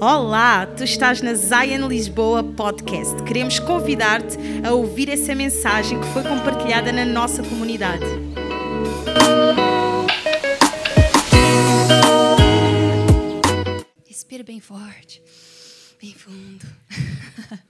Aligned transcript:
Olá, 0.00 0.66
tu 0.66 0.84
estás 0.84 1.22
na 1.22 1.32
Zion 1.32 1.88
Lisboa 1.88 2.44
Podcast. 2.44 3.22
Queremos 3.22 3.58
convidar-te 3.58 4.36
a 4.62 4.74
ouvir 4.74 5.08
essa 5.08 5.34
mensagem 5.34 5.98
que 5.98 6.06
foi 6.08 6.22
compartilhada 6.22 6.92
na 6.92 7.06
nossa 7.06 7.42
comunidade. 7.42 8.04
Respira 14.06 14.44
bem 14.44 14.60
forte, 14.60 15.22
bem 15.98 16.12
fundo. 16.12 16.66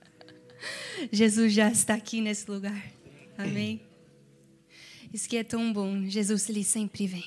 Jesus 1.13 1.53
já 1.53 1.71
está 1.71 1.95
aqui 1.95 2.21
nesse 2.21 2.51
lugar. 2.51 2.83
Amém. 3.39 3.81
Isso 5.13 5.29
que 5.29 5.37
é 5.37 5.45
tão 5.45 5.73
bom. 5.73 6.03
Jesus, 6.09 6.49
ele 6.49 6.65
sempre 6.65 7.07
vem. 7.07 7.25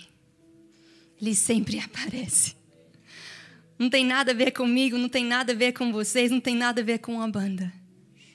Ele 1.21 1.33
sempre 1.33 1.79
aparece. 1.79 2.58
Não 3.79 3.89
tem 3.89 4.05
nada 4.05 4.31
a 4.33 4.35
ver 4.35 4.51
comigo, 4.51 4.97
não 4.97 5.07
tem 5.07 5.23
nada 5.23 5.53
a 5.53 5.55
ver 5.55 5.71
com 5.71 5.89
vocês, 5.89 6.29
não 6.29 6.41
tem 6.41 6.53
nada 6.53 6.81
a 6.81 6.83
ver 6.83 6.99
com 6.99 7.21
a 7.21 7.27
banda. 7.29 7.71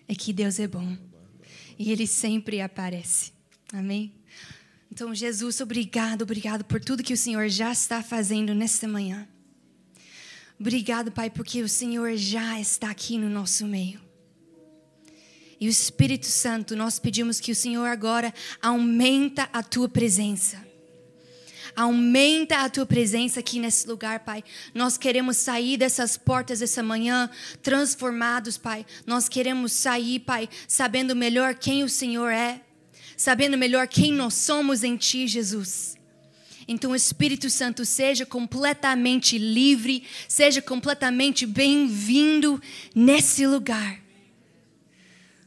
É 0.08 0.14
que 0.14 0.32
Deus 0.32 0.58
é 0.58 0.66
bom. 0.66 0.96
E 1.78 1.92
Ele 1.92 2.06
sempre 2.06 2.62
aparece. 2.62 3.30
Amém? 3.70 4.14
Então, 4.90 5.14
Jesus, 5.14 5.60
obrigado, 5.60 6.22
obrigado 6.22 6.64
por 6.64 6.80
tudo 6.80 7.02
que 7.02 7.12
o 7.12 7.16
Senhor 7.16 7.46
já 7.48 7.70
está 7.70 8.02
fazendo 8.02 8.54
nesta 8.54 8.88
manhã. 8.88 9.28
Obrigado, 10.58 11.12
Pai, 11.12 11.28
porque 11.28 11.62
o 11.62 11.68
Senhor 11.68 12.16
já 12.16 12.58
está 12.58 12.88
aqui 12.90 13.18
no 13.18 13.28
nosso 13.28 13.66
meio. 13.66 14.00
E 15.60 15.66
o 15.66 15.70
Espírito 15.70 16.26
Santo, 16.26 16.74
nós 16.74 16.98
pedimos 16.98 17.38
que 17.38 17.52
o 17.52 17.56
Senhor 17.56 17.84
agora 17.86 18.32
aumenta 18.62 19.48
a 19.52 19.62
tua 19.62 19.88
presença. 19.88 20.63
Aumenta 21.76 22.58
a 22.58 22.68
tua 22.68 22.86
presença 22.86 23.40
aqui 23.40 23.58
nesse 23.58 23.86
lugar, 23.86 24.20
Pai. 24.20 24.44
Nós 24.72 24.96
queremos 24.96 25.36
sair 25.38 25.76
dessas 25.76 26.16
portas 26.16 26.62
essa 26.62 26.82
manhã 26.82 27.28
transformados, 27.62 28.56
Pai. 28.56 28.86
Nós 29.06 29.28
queremos 29.28 29.72
sair, 29.72 30.20
Pai, 30.20 30.48
sabendo 30.68 31.16
melhor 31.16 31.54
quem 31.54 31.82
o 31.82 31.88
Senhor 31.88 32.30
é, 32.30 32.60
sabendo 33.16 33.56
melhor 33.56 33.88
quem 33.88 34.12
nós 34.12 34.34
somos 34.34 34.82
em 34.84 34.96
Ti, 34.96 35.26
Jesus. 35.26 35.96
Então, 36.66 36.94
Espírito 36.94 37.50
Santo 37.50 37.84
seja 37.84 38.24
completamente 38.24 39.36
livre, 39.36 40.04
seja 40.28 40.62
completamente 40.62 41.46
bem-vindo 41.46 42.60
nesse 42.94 43.46
lugar. 43.46 44.00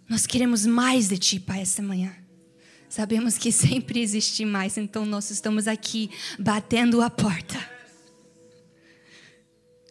Nós 0.08 0.26
queremos 0.26 0.66
mais 0.66 1.08
de 1.08 1.18
Ti, 1.18 1.40
Pai, 1.40 1.62
essa 1.62 1.82
manhã. 1.82 2.27
Sabemos 2.90 3.38
que 3.38 3.52
sempre 3.52 4.00
existe 4.00 4.46
mais, 4.46 4.78
então 4.78 5.06
nós 5.06 5.30
estamos 5.30 5.68
aqui 5.68 6.10
batendo 6.40 7.02
a 7.02 7.10
porta. 7.10 7.58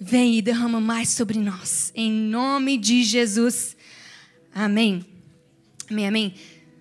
Vem 0.01 0.39
e 0.39 0.43
derrama 0.43 0.81
mais 0.81 1.11
sobre 1.11 1.39
nós, 1.39 1.93
em 1.95 2.11
nome 2.11 2.77
de 2.77 3.03
Jesus. 3.05 3.77
Amém. 4.55 5.05
Amém, 5.91 6.07
amém. 6.09 6.35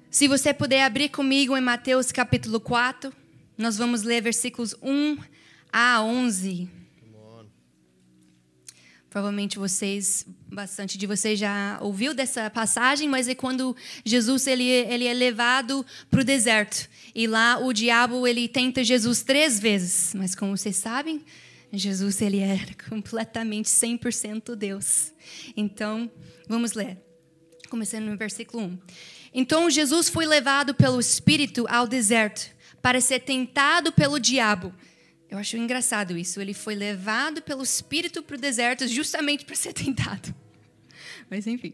Se 0.09 0.27
você 0.27 0.53
puder 0.53 0.83
abrir 0.83 1.09
comigo 1.09 1.55
em 1.55 1.61
Mateus 1.61 2.11
capítulo 2.11 2.59
4, 2.59 3.13
nós 3.57 3.77
vamos 3.77 4.03
ler 4.03 4.21
versículos 4.21 4.75
1 4.81 5.17
a 5.71 6.01
11. 6.01 6.69
Provavelmente 9.15 9.57
vocês, 9.57 10.25
bastante 10.51 10.97
de 10.97 11.07
vocês 11.07 11.39
já 11.39 11.77
ouviu 11.79 12.13
dessa 12.13 12.49
passagem, 12.49 13.07
mas 13.07 13.29
é 13.29 13.33
quando 13.33 13.73
Jesus 14.03 14.45
ele, 14.45 14.65
ele 14.65 15.05
é 15.07 15.13
levado 15.13 15.85
para 16.11 16.19
o 16.19 16.23
deserto. 16.25 16.89
E 17.15 17.25
lá 17.25 17.57
o 17.57 17.71
diabo 17.71 18.27
ele 18.27 18.45
tenta 18.49 18.83
Jesus 18.83 19.23
três 19.23 19.57
vezes. 19.57 20.13
Mas 20.13 20.35
como 20.35 20.57
vocês 20.57 20.75
sabem, 20.75 21.23
Jesus 21.71 22.21
ele 22.21 22.39
era 22.39 22.73
completamente 22.89 23.69
100% 23.69 24.53
Deus. 24.53 25.13
Então, 25.55 26.11
vamos 26.49 26.73
ler. 26.73 26.97
Começando 27.69 28.07
no 28.07 28.17
versículo 28.17 28.63
1. 28.63 28.77
Então 29.33 29.69
Jesus 29.69 30.09
foi 30.09 30.25
levado 30.25 30.75
pelo 30.75 30.99
Espírito 30.99 31.65
ao 31.69 31.87
deserto 31.87 32.51
para 32.81 32.99
ser 32.99 33.21
tentado 33.21 33.93
pelo 33.93 34.19
diabo. 34.19 34.73
Eu 35.29 35.37
acho 35.37 35.57
engraçado 35.57 36.17
isso. 36.17 36.39
Ele 36.39 36.53
foi 36.53 36.75
levado 36.75 37.41
pelo 37.41 37.63
Espírito 37.63 38.21
para 38.21 38.35
o 38.35 38.39
deserto 38.39 38.87
justamente 38.87 39.45
para 39.45 39.55
ser 39.55 39.73
tentado. 39.73 40.33
Mas 41.29 41.47
enfim. 41.47 41.73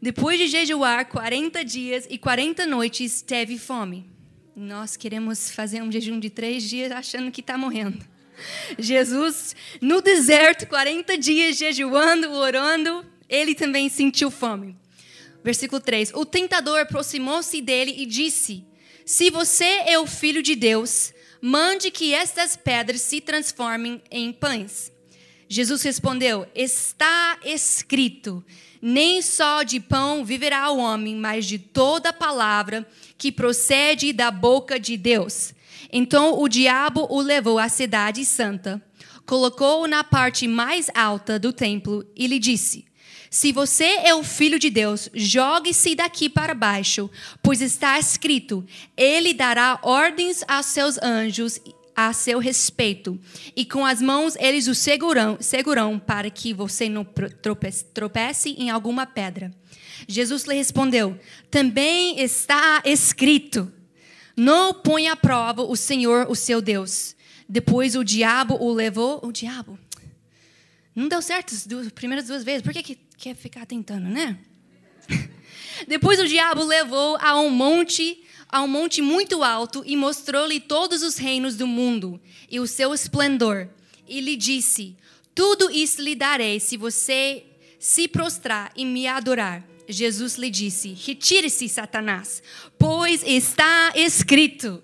Depois 0.00 0.38
de 0.38 0.46
jejuar 0.46 1.06
40 1.06 1.64
dias 1.64 2.06
e 2.10 2.18
40 2.18 2.66
noites, 2.66 3.22
teve 3.22 3.58
fome. 3.58 4.06
Nós 4.54 4.96
queremos 4.96 5.50
fazer 5.50 5.82
um 5.82 5.90
jejum 5.90 6.18
de 6.20 6.30
três 6.30 6.62
dias 6.62 6.92
achando 6.92 7.30
que 7.30 7.40
está 7.40 7.58
morrendo. 7.58 7.98
Jesus, 8.78 9.56
no 9.80 10.00
deserto, 10.02 10.66
40 10.66 11.16
dias 11.16 11.56
jejuando, 11.56 12.30
orando, 12.32 13.04
ele 13.28 13.54
também 13.54 13.88
sentiu 13.88 14.30
fome. 14.30 14.76
Versículo 15.42 15.80
3: 15.80 16.12
O 16.14 16.24
tentador 16.24 16.80
aproximou-se 16.80 17.60
dele 17.60 17.94
e 17.96 18.06
disse: 18.06 18.64
Se 19.04 19.30
você 19.30 19.82
é 19.86 19.98
o 19.98 20.06
filho 20.06 20.42
de 20.42 20.54
Deus, 20.54 21.12
mande 21.46 21.92
que 21.92 22.12
estas 22.12 22.56
pedras 22.56 23.02
se 23.02 23.20
transformem 23.20 24.02
em 24.10 24.32
pães. 24.32 24.90
Jesus 25.48 25.80
respondeu: 25.82 26.44
Está 26.52 27.38
escrito: 27.44 28.44
Nem 28.82 29.22
só 29.22 29.62
de 29.62 29.78
pão 29.78 30.24
viverá 30.24 30.68
o 30.72 30.78
homem, 30.78 31.14
mas 31.14 31.46
de 31.46 31.56
toda 31.56 32.12
palavra 32.12 32.84
que 33.16 33.30
procede 33.30 34.12
da 34.12 34.28
boca 34.28 34.78
de 34.80 34.96
Deus. 34.96 35.54
Então 35.92 36.36
o 36.36 36.48
diabo 36.48 37.06
o 37.08 37.20
levou 37.20 37.60
à 37.60 37.68
cidade 37.68 38.24
santa, 38.24 38.82
colocou-o 39.24 39.86
na 39.86 40.02
parte 40.02 40.48
mais 40.48 40.90
alta 40.96 41.38
do 41.38 41.52
templo 41.52 42.04
e 42.16 42.26
lhe 42.26 42.40
disse: 42.40 42.84
se 43.30 43.52
você 43.52 43.84
é 43.84 44.14
o 44.14 44.22
filho 44.22 44.58
de 44.58 44.70
Deus, 44.70 45.08
jogue-se 45.14 45.94
daqui 45.94 46.28
para 46.28 46.54
baixo, 46.54 47.10
pois 47.42 47.60
está 47.60 47.98
escrito: 47.98 48.64
Ele 48.96 49.34
dará 49.34 49.78
ordens 49.82 50.44
aos 50.46 50.66
seus 50.66 50.98
anjos 51.02 51.60
a 51.94 52.12
seu 52.12 52.38
respeito, 52.38 53.18
e 53.56 53.64
com 53.64 53.84
as 53.84 54.02
mãos 54.02 54.36
eles 54.36 54.68
o 54.68 54.74
seguram, 54.74 55.38
seguram 55.40 55.98
para 55.98 56.28
que 56.28 56.52
você 56.52 56.88
não 56.88 57.04
tropece, 57.04 57.84
tropece 57.86 58.50
em 58.50 58.68
alguma 58.68 59.06
pedra. 59.06 59.50
Jesus 60.06 60.44
lhe 60.44 60.54
respondeu: 60.54 61.18
Também 61.50 62.20
está 62.20 62.82
escrito: 62.84 63.72
Não 64.36 64.74
ponha 64.74 65.12
à 65.12 65.16
prova 65.16 65.62
o 65.62 65.74
Senhor, 65.74 66.26
o 66.28 66.34
seu 66.34 66.60
Deus. 66.60 67.16
Depois 67.48 67.94
o 67.94 68.04
diabo 68.04 68.56
o 68.60 68.72
levou. 68.72 69.20
O 69.22 69.32
diabo? 69.32 69.78
Não 70.94 71.08
deu 71.08 71.22
certo 71.22 71.54
as 71.54 71.66
primeiras 71.94 72.26
duas 72.26 72.42
vezes. 72.42 72.62
Por 72.62 72.72
que, 72.72 72.82
que 72.82 72.98
quer 73.16 73.34
ficar 73.34 73.66
tentando, 73.66 74.08
né? 74.08 74.38
Depois 75.88 76.18
o 76.20 76.26
diabo 76.26 76.64
levou 76.64 77.16
a 77.20 77.38
um 77.40 77.50
monte, 77.50 78.22
a 78.48 78.62
um 78.62 78.68
monte 78.68 79.00
muito 79.02 79.42
alto 79.42 79.82
e 79.86 79.96
mostrou-lhe 79.96 80.60
todos 80.60 81.02
os 81.02 81.16
reinos 81.16 81.56
do 81.56 81.66
mundo 81.66 82.20
e 82.50 82.60
o 82.60 82.66
seu 82.66 82.94
esplendor. 82.94 83.68
E 84.08 84.20
lhe 84.20 84.36
disse: 84.36 84.96
Tudo 85.34 85.70
isso 85.70 86.00
lhe 86.00 86.14
darei 86.14 86.60
se 86.60 86.76
você 86.76 87.44
se 87.78 88.08
prostrar 88.08 88.72
e 88.76 88.84
me 88.84 89.06
adorar. 89.06 89.64
Jesus 89.88 90.36
lhe 90.36 90.50
disse: 90.50 90.92
Retire-se, 90.92 91.68
Satanás, 91.68 92.42
pois 92.78 93.22
está 93.24 93.92
escrito: 93.94 94.82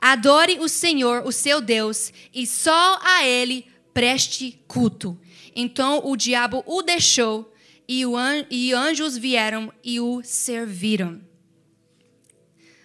Adore 0.00 0.58
o 0.60 0.68
Senhor, 0.68 1.26
o 1.26 1.32
seu 1.32 1.60
Deus, 1.60 2.12
e 2.32 2.46
só 2.46 3.00
a 3.02 3.26
ele 3.26 3.66
preste 3.92 4.58
culto. 4.66 5.18
Então 5.54 6.02
o 6.04 6.16
diabo 6.16 6.62
o 6.66 6.82
deixou 6.82 7.53
e, 7.88 8.04
an 8.04 8.46
e 8.50 8.72
anjos 8.72 9.16
vieram 9.16 9.72
e 9.82 10.00
o 10.00 10.22
serviram. 10.22 11.20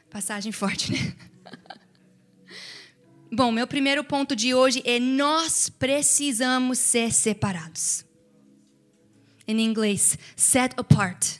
Passagem 0.09 0.51
forte, 0.51 0.91
né? 0.91 1.15
Bom, 3.31 3.51
meu 3.51 3.67
primeiro 3.67 4.03
ponto 4.03 4.35
de 4.35 4.53
hoje 4.53 4.81
é 4.85 4.99
nós 4.99 5.69
precisamos 5.69 6.79
ser 6.79 7.13
separados. 7.13 8.03
Em 9.47 9.61
inglês, 9.61 10.17
set 10.35 10.73
apart. 10.77 11.37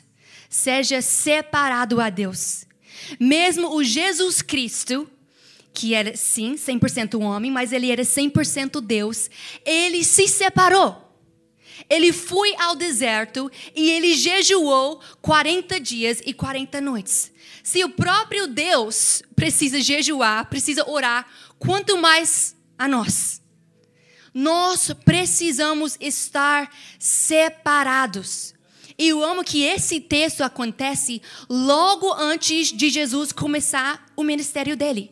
Seja 0.48 1.02
separado 1.02 2.00
a 2.00 2.08
Deus. 2.08 2.64
Mesmo 3.18 3.74
o 3.74 3.82
Jesus 3.82 4.40
Cristo, 4.42 5.10
que 5.72 5.94
era 5.94 6.16
sim 6.16 6.54
100% 6.54 7.20
homem, 7.20 7.50
mas 7.50 7.72
ele 7.72 7.90
era 7.90 8.02
100% 8.02 8.80
Deus, 8.80 9.30
ele 9.64 10.04
se 10.04 10.28
separou. 10.28 11.09
Ele 11.88 12.12
foi 12.12 12.54
ao 12.56 12.76
deserto 12.76 13.50
e 13.74 13.90
ele 13.90 14.14
jejuou 14.14 15.00
40 15.22 15.80
dias 15.80 16.20
e 16.24 16.32
40 16.32 16.80
noites. 16.80 17.32
Se 17.62 17.84
o 17.84 17.90
próprio 17.90 18.46
Deus 18.46 19.22
precisa 19.36 19.80
jejuar, 19.80 20.48
precisa 20.48 20.88
orar, 20.88 21.26
quanto 21.58 21.98
mais 21.98 22.56
a 22.78 22.88
nós. 22.88 23.40
Nós 24.32 24.92
precisamos 25.04 25.96
estar 26.00 26.70
separados. 26.98 28.54
E 28.96 29.08
eu 29.08 29.24
amo 29.24 29.42
que 29.42 29.62
esse 29.62 30.00
texto 30.00 30.42
acontece 30.42 31.22
logo 31.48 32.12
antes 32.12 32.72
de 32.72 32.90
Jesus 32.90 33.32
começar 33.32 34.06
o 34.16 34.22
ministério 34.22 34.76
dele. 34.76 35.10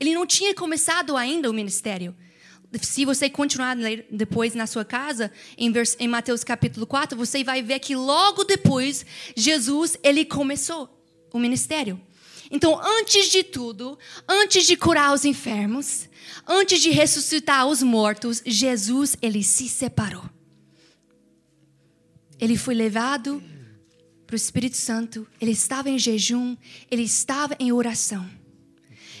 Ele 0.00 0.14
não 0.14 0.26
tinha 0.26 0.54
começado 0.54 1.16
ainda 1.16 1.50
o 1.50 1.52
ministério. 1.52 2.14
Se 2.80 3.04
você 3.04 3.30
continuar 3.30 3.70
a 3.70 3.74
ler 3.74 4.06
depois 4.10 4.54
na 4.54 4.66
sua 4.66 4.84
casa, 4.84 5.32
em, 5.56 5.72
vers, 5.72 5.96
em 5.98 6.06
Mateus 6.06 6.44
capítulo 6.44 6.86
4, 6.86 7.16
você 7.16 7.42
vai 7.42 7.62
ver 7.62 7.78
que 7.78 7.94
logo 7.94 8.44
depois, 8.44 9.06
Jesus, 9.34 9.96
ele 10.02 10.24
começou 10.24 10.88
o 11.32 11.38
ministério. 11.38 12.00
Então, 12.50 12.78
antes 12.82 13.30
de 13.30 13.42
tudo, 13.42 13.98
antes 14.26 14.66
de 14.66 14.76
curar 14.76 15.14
os 15.14 15.24
enfermos, 15.24 16.08
antes 16.46 16.80
de 16.80 16.90
ressuscitar 16.90 17.66
os 17.66 17.82
mortos, 17.82 18.42
Jesus, 18.44 19.16
ele 19.20 19.42
se 19.42 19.68
separou. 19.68 20.24
Ele 22.38 22.56
foi 22.56 22.74
levado 22.74 23.42
para 24.26 24.34
o 24.34 24.36
Espírito 24.36 24.76
Santo, 24.76 25.26
ele 25.40 25.52
estava 25.52 25.88
em 25.88 25.98
jejum, 25.98 26.56
ele 26.90 27.02
estava 27.02 27.56
em 27.58 27.72
oração. 27.72 28.28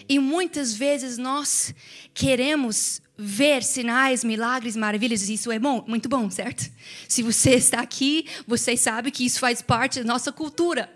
E 0.08 0.18
muitas 0.18 0.74
vezes 0.74 1.18
nós 1.18 1.74
queremos 2.14 3.02
ver 3.20 3.64
sinais, 3.64 4.22
milagres, 4.22 4.76
maravilhas, 4.76 5.28
isso 5.28 5.50
é 5.50 5.58
bom, 5.58 5.84
muito 5.88 6.08
bom, 6.08 6.30
certo? 6.30 6.70
Se 7.08 7.20
você 7.20 7.54
está 7.54 7.80
aqui, 7.80 8.26
você 8.46 8.76
sabe 8.76 9.10
que 9.10 9.26
isso 9.26 9.40
faz 9.40 9.60
parte 9.60 9.98
da 9.98 10.04
nossa 10.04 10.30
cultura. 10.30 10.88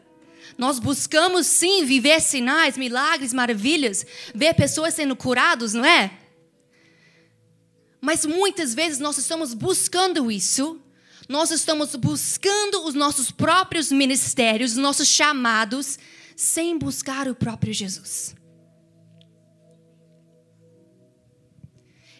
Nós 0.56 0.78
buscamos 0.78 1.48
sim 1.48 1.84
viver 1.84 2.20
sinais, 2.20 2.78
milagres, 2.78 3.32
maravilhas, 3.32 4.06
ver 4.32 4.54
pessoas 4.54 4.94
sendo 4.94 5.16
curadas, 5.16 5.74
não 5.74 5.84
é? 5.84 6.12
Mas 8.00 8.24
muitas 8.24 8.72
vezes 8.72 9.00
nós 9.00 9.18
estamos 9.18 9.52
buscando 9.52 10.30
isso, 10.30 10.80
nós 11.28 11.50
estamos 11.50 11.96
buscando 11.96 12.84
os 12.84 12.94
nossos 12.94 13.32
próprios 13.32 13.90
ministérios, 13.90 14.72
os 14.72 14.78
nossos 14.78 15.08
chamados, 15.08 15.98
sem 16.36 16.78
buscar 16.78 17.26
o 17.26 17.34
próprio 17.34 17.72
Jesus. 17.72 18.34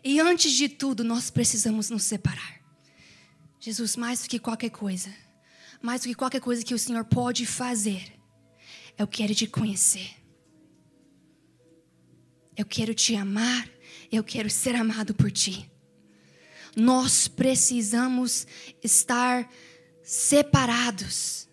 E 0.05 0.21
antes 0.21 0.53
de 0.53 0.69
tudo, 0.69 1.05
nós 1.05 1.31
precisamos 1.31 1.89
nos 1.91 2.03
separar. 2.03 2.61
Jesus, 3.61 3.97
mais 3.97 4.23
do 4.23 4.29
que 4.29 4.39
qualquer 4.39 4.71
coisa, 4.71 5.15
mais 5.81 6.03
do 6.03 6.09
que 6.09 6.15
qualquer 6.15 6.41
coisa 6.41 6.65
que 6.65 6.75
o 6.75 6.79
Senhor 6.79 7.05
pode 7.05 7.47
fazer, 7.47 8.13
eu 8.99 9.07
quero 9.07 9.35
te 9.35 9.47
conhecer. 9.47 10.11
Eu 12.57 12.67
quero 12.67 12.93
te 12.93 13.15
amar, 13.15 13.69
eu 14.11 14.23
quero 14.23 14.51
ser 14.51 14.75
amado 14.75 15.15
por 15.15 15.31
ti. 15.31 15.71
Nós 16.77 17.29
precisamos 17.29 18.47
estar 18.83 19.49
separados. 20.03 21.49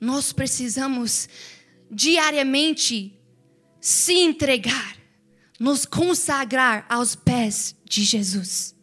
Nós 0.00 0.32
precisamos 0.32 1.28
diariamente 1.90 3.18
se 3.80 4.14
entregar, 4.14 4.96
nos 5.60 5.84
consagrar 5.84 6.86
aos 6.88 7.14
pés 7.14 7.76
de 7.84 8.02
Jesus. 8.02 8.74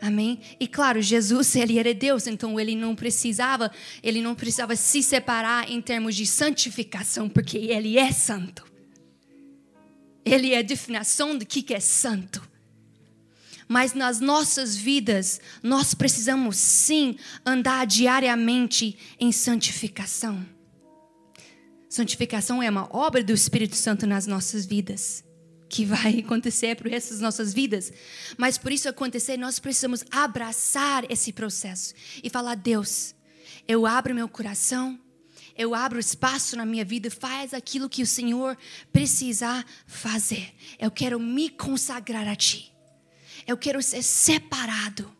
Amém? 0.00 0.40
E 0.58 0.66
claro, 0.66 1.02
Jesus, 1.02 1.54
ele 1.54 1.78
era 1.78 1.92
Deus, 1.92 2.26
então 2.26 2.58
ele 2.58 2.74
não 2.74 2.96
precisava, 2.96 3.70
ele 4.02 4.22
não 4.22 4.34
precisava 4.34 4.74
se 4.74 5.02
separar 5.02 5.70
em 5.70 5.82
termos 5.82 6.16
de 6.16 6.24
santificação, 6.24 7.28
porque 7.28 7.58
ele 7.58 7.98
é 7.98 8.10
santo. 8.10 8.64
Ele 10.24 10.54
é 10.54 10.58
a 10.58 10.62
definição 10.62 11.36
do 11.36 11.44
que 11.44 11.74
é 11.74 11.80
santo. 11.80 12.42
Mas 13.66 13.92
nas 13.92 14.18
nossas 14.18 14.74
vidas, 14.76 15.40
nós 15.62 15.92
precisamos 15.92 16.56
sim 16.56 17.16
andar 17.44 17.86
diariamente 17.86 18.96
em 19.20 19.30
santificação. 19.30 20.46
Santificação 21.86 22.62
é 22.62 22.70
uma 22.70 22.88
obra 22.96 23.22
do 23.22 23.32
Espírito 23.32 23.76
Santo 23.76 24.06
nas 24.06 24.26
nossas 24.26 24.64
vidas 24.64 25.27
que 25.68 25.84
vai 25.84 26.20
acontecer 26.24 26.76
para 26.76 26.88
o 26.88 26.90
resto 26.90 27.10
das 27.10 27.20
nossas 27.20 27.52
vidas. 27.52 27.92
Mas 28.36 28.56
por 28.58 28.72
isso 28.72 28.88
acontecer, 28.88 29.36
nós 29.36 29.58
precisamos 29.58 30.04
abraçar 30.10 31.04
esse 31.10 31.32
processo 31.32 31.94
e 32.22 32.30
falar: 32.30 32.54
Deus, 32.54 33.14
eu 33.66 33.86
abro 33.86 34.14
meu 34.14 34.28
coração, 34.28 34.98
eu 35.56 35.74
abro 35.74 35.98
espaço 35.98 36.56
na 36.56 36.64
minha 36.64 36.84
vida, 36.84 37.10
faz 37.10 37.52
aquilo 37.52 37.88
que 37.88 38.02
o 38.02 38.06
Senhor 38.06 38.56
precisar 38.92 39.66
fazer. 39.86 40.54
Eu 40.78 40.90
quero 40.90 41.18
me 41.18 41.50
consagrar 41.50 42.26
a 42.28 42.36
Ti. 42.36 42.72
Eu 43.46 43.56
quero 43.56 43.82
ser 43.82 44.02
separado. 44.02 45.12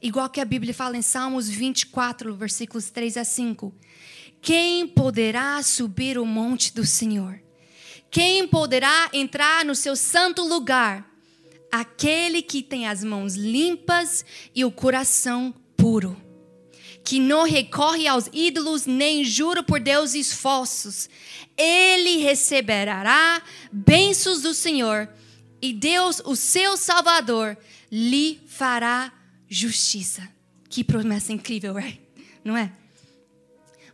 Igual 0.00 0.28
que 0.28 0.40
a 0.40 0.44
Bíblia 0.44 0.74
fala 0.74 0.96
em 0.96 1.02
Salmos 1.02 1.48
24, 1.48 2.34
versículos 2.34 2.90
3 2.90 3.16
a 3.16 3.24
5. 3.24 3.74
Quem 4.40 4.86
poderá 4.86 5.62
subir 5.62 6.18
o 6.18 6.24
monte 6.24 6.72
do 6.72 6.86
Senhor? 6.86 7.45
Quem 8.10 8.46
poderá 8.46 9.10
entrar 9.12 9.64
no 9.64 9.74
seu 9.74 9.96
santo 9.96 10.42
lugar? 10.42 11.08
Aquele 11.70 12.42
que 12.42 12.62
tem 12.62 12.86
as 12.86 13.02
mãos 13.04 13.34
limpas 13.34 14.24
e 14.54 14.64
o 14.64 14.70
coração 14.70 15.54
puro, 15.76 16.16
que 17.04 17.18
não 17.18 17.44
recorre 17.44 18.06
aos 18.06 18.28
ídolos 18.32 18.86
nem 18.86 19.24
jura 19.24 19.62
por 19.62 19.80
deuses 19.80 20.32
falsos. 20.32 21.10
Ele 21.56 22.18
receberá 22.18 23.42
bênçãos 23.70 24.42
do 24.42 24.54
Senhor 24.54 25.08
e 25.60 25.72
Deus, 25.72 26.20
o 26.24 26.36
seu 26.36 26.76
Salvador, 26.76 27.56
lhe 27.90 28.40
fará 28.46 29.12
justiça. 29.48 30.28
Que 30.68 30.84
promessa 30.84 31.32
incrível, 31.32 31.74
right? 31.74 32.00
não 32.44 32.56
é? 32.56 32.72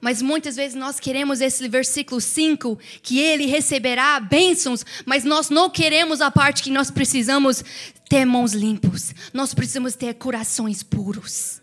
Mas 0.02 0.20
muitas 0.20 0.56
vezes 0.56 0.74
nós 0.74 0.98
queremos 0.98 1.40
esse 1.40 1.68
versículo 1.68 2.20
5, 2.20 2.76
que 3.00 3.20
ele 3.20 3.46
receberá 3.46 4.18
bênçãos, 4.18 4.84
mas 5.06 5.22
nós 5.22 5.48
não 5.48 5.70
queremos 5.70 6.20
a 6.20 6.28
parte 6.28 6.64
que 6.64 6.72
nós 6.72 6.90
precisamos 6.90 7.64
ter 8.08 8.24
mãos 8.24 8.52
limpas. 8.52 9.14
Nós 9.32 9.54
precisamos 9.54 9.94
ter 9.94 10.14
corações 10.14 10.82
puros. 10.82 11.62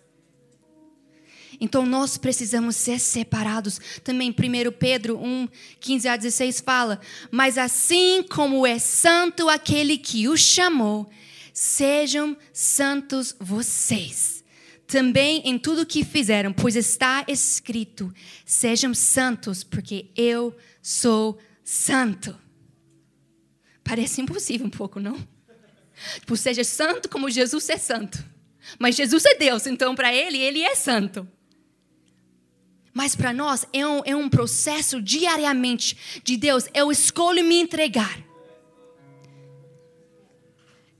Então 1.59 1.85
nós 1.85 2.15
precisamos 2.15 2.77
ser 2.77 2.97
separados. 2.97 3.77
Também 4.05 4.29
1 4.29 4.71
Pedro 4.71 5.19
1, 5.21 5.49
15 5.81 6.07
a 6.07 6.15
16 6.15 6.61
fala: 6.61 7.01
Mas 7.29 7.57
assim 7.57 8.23
como 8.23 8.65
é 8.65 8.79
santo 8.79 9.49
aquele 9.49 9.97
que 9.97 10.29
o 10.29 10.37
chamou, 10.37 11.09
sejam 11.53 12.37
santos 12.53 13.35
vocês 13.37 14.38
também 14.89 15.43
em 15.45 15.57
tudo 15.57 15.85
que 15.85 16.03
fizeram, 16.03 16.51
pois 16.51 16.75
está 16.75 17.23
escrito: 17.27 18.11
sejam 18.43 18.93
santos, 18.93 19.63
porque 19.63 20.09
eu 20.15 20.55
sou 20.81 21.37
santo. 21.63 22.35
Parece 23.83 24.19
impossível 24.19 24.65
um 24.65 24.69
pouco, 24.69 24.99
não? 24.99 25.15
Tipo, 26.15 26.35
seja 26.35 26.63
santo 26.63 27.07
como 27.07 27.29
Jesus 27.29 27.69
é 27.69 27.77
santo. 27.77 28.23
Mas 28.79 28.95
Jesus 28.95 29.25
é 29.25 29.35
Deus, 29.35 29.67
então 29.67 29.95
para 29.95 30.13
ele, 30.13 30.37
ele 30.39 30.61
é 30.61 30.75
santo. 30.75 31.27
Mas 32.91 33.15
para 33.15 33.31
nós 33.31 33.65
é 33.71 33.85
um, 33.85 34.01
é 34.05 34.15
um 34.15 34.27
processo 34.27 35.01
diariamente 35.01 36.21
de 36.23 36.35
Deus. 36.35 36.65
Eu 36.73 36.91
escolho 36.91 37.43
me 37.43 37.55
entregar. 37.55 38.19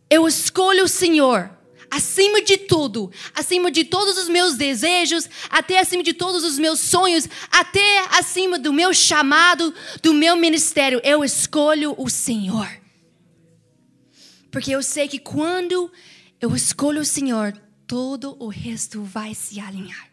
Eu 0.10 0.28
escolho 0.28 0.84
o 0.84 0.88
Senhor 0.88 1.59
acima 1.90 2.42
de 2.42 2.58
tudo, 2.58 3.12
acima 3.34 3.72
de 3.72 3.84
todos 3.84 4.18
os 4.18 4.30
meus 4.30 4.56
desejos, 4.56 5.30
até 5.50 5.80
acima 5.80 6.04
de 6.04 6.14
todos 6.14 6.44
os 6.44 6.60
meus 6.60 6.80
sonhos, 6.80 7.28
até 7.52 8.00
acima 8.18 8.60
do 8.60 8.72
meu 8.72 8.94
chamado, 8.94 9.74
do 10.02 10.14
meu 10.14 10.36
ministério, 10.36 11.02
eu 11.04 11.24
escolho 11.24 11.96
o 11.98 12.10
Senhor. 12.10 12.70
Porque 14.52 14.72
eu 14.72 14.82
sei 14.82 15.08
que 15.08 15.20
quando 15.20 15.92
eu 16.42 16.56
escolho 16.56 17.02
o 17.02 17.06
Senhor, 17.06 17.54
todo 17.86 18.36
o 18.40 18.48
resto 18.48 19.04
vai 19.04 19.34
se 19.34 19.60
alinhar. 19.60 20.10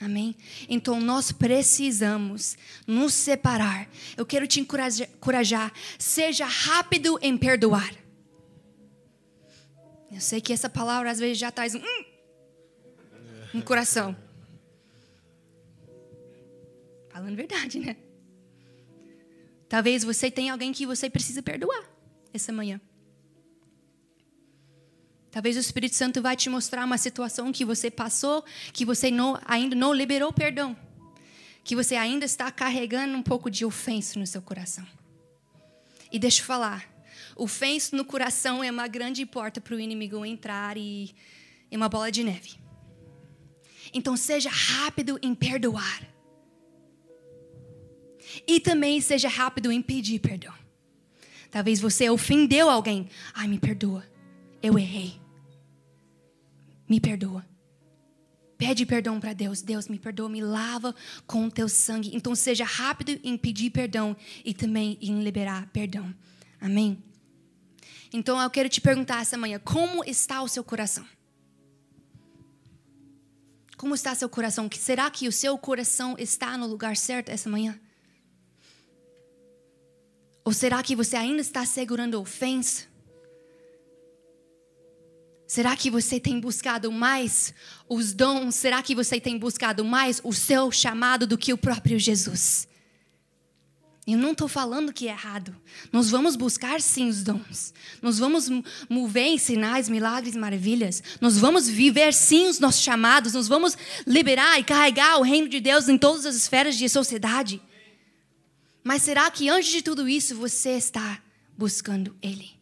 Amém? 0.00 0.34
Então 0.66 0.98
nós 0.98 1.30
precisamos 1.30 2.56
nos 2.86 3.12
separar. 3.12 3.86
Eu 4.16 4.24
quero 4.24 4.46
te 4.46 4.58
encorajar. 4.58 5.72
Seja 5.98 6.46
rápido 6.46 7.18
em 7.20 7.36
perdoar. 7.36 7.92
Eu 10.10 10.20
sei 10.20 10.40
que 10.40 10.52
essa 10.52 10.68
palavra 10.68 11.10
às 11.10 11.18
vezes 11.18 11.38
já 11.38 11.50
traz 11.50 11.74
um, 11.74 11.78
hum, 11.78 12.04
no 13.54 13.62
coração. 13.62 14.16
Falando 17.10 17.36
verdade, 17.36 17.78
né? 17.78 17.96
Talvez 19.68 20.02
você 20.02 20.30
tenha 20.30 20.52
alguém 20.52 20.72
que 20.72 20.84
você 20.84 21.08
precisa 21.08 21.42
perdoar 21.42 21.84
essa 22.34 22.52
manhã. 22.52 22.80
Talvez 25.30 25.56
o 25.56 25.60
Espírito 25.60 25.94
Santo 25.94 26.20
vai 26.20 26.36
te 26.36 26.50
mostrar 26.50 26.84
uma 26.84 26.98
situação 26.98 27.52
que 27.52 27.64
você 27.64 27.88
passou, 27.88 28.44
que 28.72 28.84
você 28.84 29.12
não, 29.12 29.40
ainda 29.44 29.76
não 29.76 29.94
liberou 29.94 30.32
perdão, 30.32 30.76
que 31.62 31.76
você 31.76 31.94
ainda 31.94 32.24
está 32.24 32.50
carregando 32.50 33.16
um 33.16 33.22
pouco 33.22 33.48
de 33.48 33.64
ofensa 33.64 34.18
no 34.18 34.26
seu 34.26 34.42
coração. 34.42 34.84
E 36.10 36.18
deixa 36.18 36.42
eu 36.42 36.46
falar, 36.46 36.90
Ofenso 37.40 37.96
no 37.96 38.04
coração 38.04 38.62
é 38.62 38.70
uma 38.70 38.86
grande 38.86 39.24
porta 39.24 39.62
para 39.62 39.74
o 39.74 39.80
inimigo 39.80 40.26
entrar 40.26 40.76
e 40.76 41.14
é 41.70 41.76
uma 41.76 41.88
bola 41.88 42.12
de 42.12 42.22
neve. 42.22 42.56
Então 43.94 44.14
seja 44.14 44.50
rápido 44.50 45.18
em 45.22 45.34
perdoar. 45.34 46.06
E 48.46 48.60
também 48.60 49.00
seja 49.00 49.26
rápido 49.26 49.72
em 49.72 49.80
pedir 49.80 50.18
perdão. 50.18 50.52
Talvez 51.50 51.80
você 51.80 52.10
ofendeu 52.10 52.68
alguém. 52.68 53.08
Ai, 53.32 53.48
me 53.48 53.58
perdoa. 53.58 54.04
Eu 54.62 54.78
errei. 54.78 55.18
Me 56.86 57.00
perdoa. 57.00 57.46
Pede 58.58 58.84
perdão 58.84 59.18
para 59.18 59.32
Deus. 59.32 59.62
Deus, 59.62 59.88
me 59.88 59.98
perdoa, 59.98 60.28
me 60.28 60.42
lava 60.42 60.94
com 61.26 61.46
o 61.46 61.50
teu 61.50 61.70
sangue. 61.70 62.14
Então 62.14 62.34
seja 62.34 62.66
rápido 62.66 63.18
em 63.24 63.38
pedir 63.38 63.70
perdão 63.70 64.14
e 64.44 64.52
também 64.52 64.98
em 65.00 65.22
liberar 65.22 65.70
perdão. 65.72 66.14
Amém? 66.60 67.02
Então 68.12 68.40
eu 68.40 68.50
quero 68.50 68.68
te 68.68 68.80
perguntar 68.80 69.22
essa 69.22 69.36
manhã: 69.36 69.58
como 69.58 70.04
está 70.04 70.42
o 70.42 70.48
seu 70.48 70.64
coração? 70.64 71.06
Como 73.76 73.94
está 73.94 74.14
seu 74.14 74.28
coração? 74.28 74.68
Será 74.76 75.10
que 75.10 75.26
o 75.26 75.32
seu 75.32 75.56
coração 75.56 76.14
está 76.18 76.56
no 76.58 76.66
lugar 76.66 76.96
certo 76.96 77.30
essa 77.30 77.48
manhã? 77.48 77.80
Ou 80.44 80.52
será 80.52 80.82
que 80.82 80.96
você 80.96 81.16
ainda 81.16 81.40
está 81.40 81.64
segurando 81.64 82.20
ofensa? 82.20 82.84
Será 85.46 85.76
que 85.76 85.90
você 85.90 86.20
tem 86.20 86.38
buscado 86.38 86.92
mais 86.92 87.52
os 87.88 88.12
dons? 88.12 88.54
Será 88.54 88.82
que 88.82 88.94
você 88.94 89.20
tem 89.20 89.38
buscado 89.38 89.84
mais 89.84 90.20
o 90.22 90.32
seu 90.32 90.70
chamado 90.70 91.26
do 91.26 91.38
que 91.38 91.52
o 91.52 91.58
próprio 91.58 91.98
Jesus? 91.98 92.68
Eu 94.12 94.18
não 94.18 94.32
estou 94.32 94.48
falando 94.48 94.92
que 94.92 95.08
é 95.08 95.10
errado. 95.10 95.54
Nós 95.92 96.10
vamos 96.10 96.36
buscar 96.36 96.80
sim 96.80 97.08
os 97.08 97.22
dons. 97.22 97.74
Nós 98.00 98.18
vamos 98.18 98.48
mover 98.88 99.26
em 99.26 99.38
sinais, 99.38 99.88
milagres, 99.88 100.34
maravilhas. 100.34 101.02
Nós 101.20 101.38
vamos 101.38 101.68
viver 101.68 102.14
sim 102.14 102.48
os 102.48 102.58
nossos 102.58 102.82
chamados. 102.82 103.34
Nós 103.34 103.48
vamos 103.48 103.76
liberar 104.06 104.58
e 104.58 104.64
carregar 104.64 105.18
o 105.18 105.22
reino 105.22 105.48
de 105.48 105.60
Deus 105.60 105.88
em 105.88 105.98
todas 105.98 106.24
as 106.26 106.34
esferas 106.34 106.76
de 106.76 106.88
sociedade. 106.88 107.60
Mas 108.82 109.02
será 109.02 109.30
que 109.30 109.48
antes 109.48 109.70
de 109.70 109.82
tudo 109.82 110.08
isso 110.08 110.34
você 110.34 110.70
está 110.70 111.22
buscando 111.56 112.16
Ele? 112.22 112.58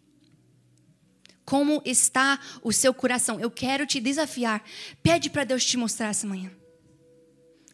Como 1.44 1.80
está 1.84 2.38
o 2.62 2.72
seu 2.72 2.92
coração? 2.92 3.40
Eu 3.40 3.50
quero 3.50 3.86
te 3.86 4.00
desafiar. 4.00 4.62
Pede 5.02 5.30
para 5.30 5.44
Deus 5.44 5.64
te 5.64 5.76
mostrar 5.76 6.08
essa 6.08 6.26
manhã. 6.26 6.50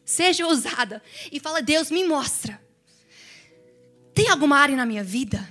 Seja 0.04 0.47
ousada 0.47 1.02
e 1.33 1.40
fala: 1.40 1.61
Deus, 1.61 1.90
me 1.90 2.04
mostra. 2.04 2.63
Alguma 4.35 4.59
área 4.59 4.75
na 4.75 4.85
minha 4.85 5.05
vida 5.05 5.49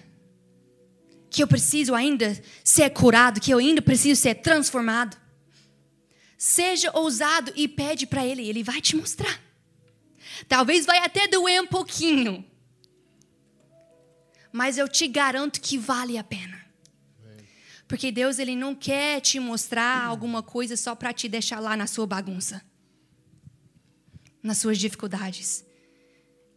que 1.30 1.42
eu 1.42 1.48
preciso 1.48 1.96
ainda 1.96 2.38
ser 2.66 2.90
curado, 2.90 3.40
que 3.40 3.50
eu 3.50 3.58
ainda 3.58 3.82
preciso 3.82 4.20
ser 4.22 4.36
transformado? 4.36 5.16
Seja 6.38 6.92
ousado 6.94 7.54
e 7.56 7.66
pede 7.66 8.06
para 8.06 8.26
Ele, 8.26 8.46
Ele 8.46 8.62
vai 8.62 8.82
te 8.82 8.98
mostrar. 8.98 9.40
Talvez 10.50 10.86
vai 10.86 10.98
até 10.98 11.30
doer 11.30 11.62
um 11.62 11.66
pouquinho, 11.66 12.46
mas 14.52 14.78
eu 14.78 14.90
te 14.90 15.08
garanto 15.08 15.62
que 15.62 15.78
vale 15.78 16.18
a 16.18 16.24
pena. 16.24 16.62
Porque 17.88 18.12
Deus 18.12 18.38
ele 18.38 18.54
não 18.54 18.76
quer 18.76 19.22
te 19.22 19.40
mostrar 19.40 20.04
alguma 20.06 20.44
coisa 20.44 20.76
só 20.76 20.94
para 20.94 21.14
te 21.14 21.30
deixar 21.30 21.62
lá 21.62 21.78
na 21.78 21.88
sua 21.88 22.06
bagunça, 22.06 22.62
nas 24.44 24.58
suas 24.58 24.78
dificuldades. 24.78 25.64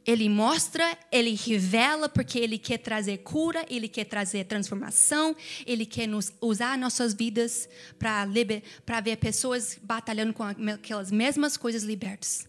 Ele 0.07 0.29
mostra, 0.29 0.97
ele 1.11 1.35
revela, 1.35 2.09
porque 2.09 2.39
ele 2.39 2.59
quer 2.59 2.79
trazer 2.79 3.19
cura, 3.19 3.67
ele 3.69 3.89
quer 3.89 4.05
trazer 4.05 4.45
transformação, 4.45 5.35
ele 5.67 5.85
quer 5.85 6.07
nos 6.07 6.33
usar 6.41 6.79
nossas 6.79 7.13
vidas 7.13 7.69
para 7.99 8.25
ver 9.01 9.17
pessoas 9.17 9.77
batalhando 9.83 10.33
com 10.33 10.45
aquelas 10.45 11.11
mesmas 11.11 11.57
coisas 11.57 11.83
libertas. 11.83 12.49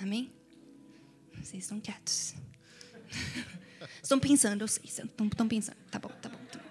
Amém? 0.00 0.32
Vocês 1.40 1.62
estão 1.62 1.80
quietos. 1.80 2.34
Estão 4.02 4.18
pensando, 4.18 4.62
eu 4.62 4.68
sei, 4.68 4.82
estão, 4.84 5.26
estão 5.26 5.48
pensando. 5.48 5.76
Tá 5.90 5.98
bom, 5.98 6.08
tá 6.20 6.28
bom, 6.28 6.38
tá 6.50 6.58
bom. 6.58 6.64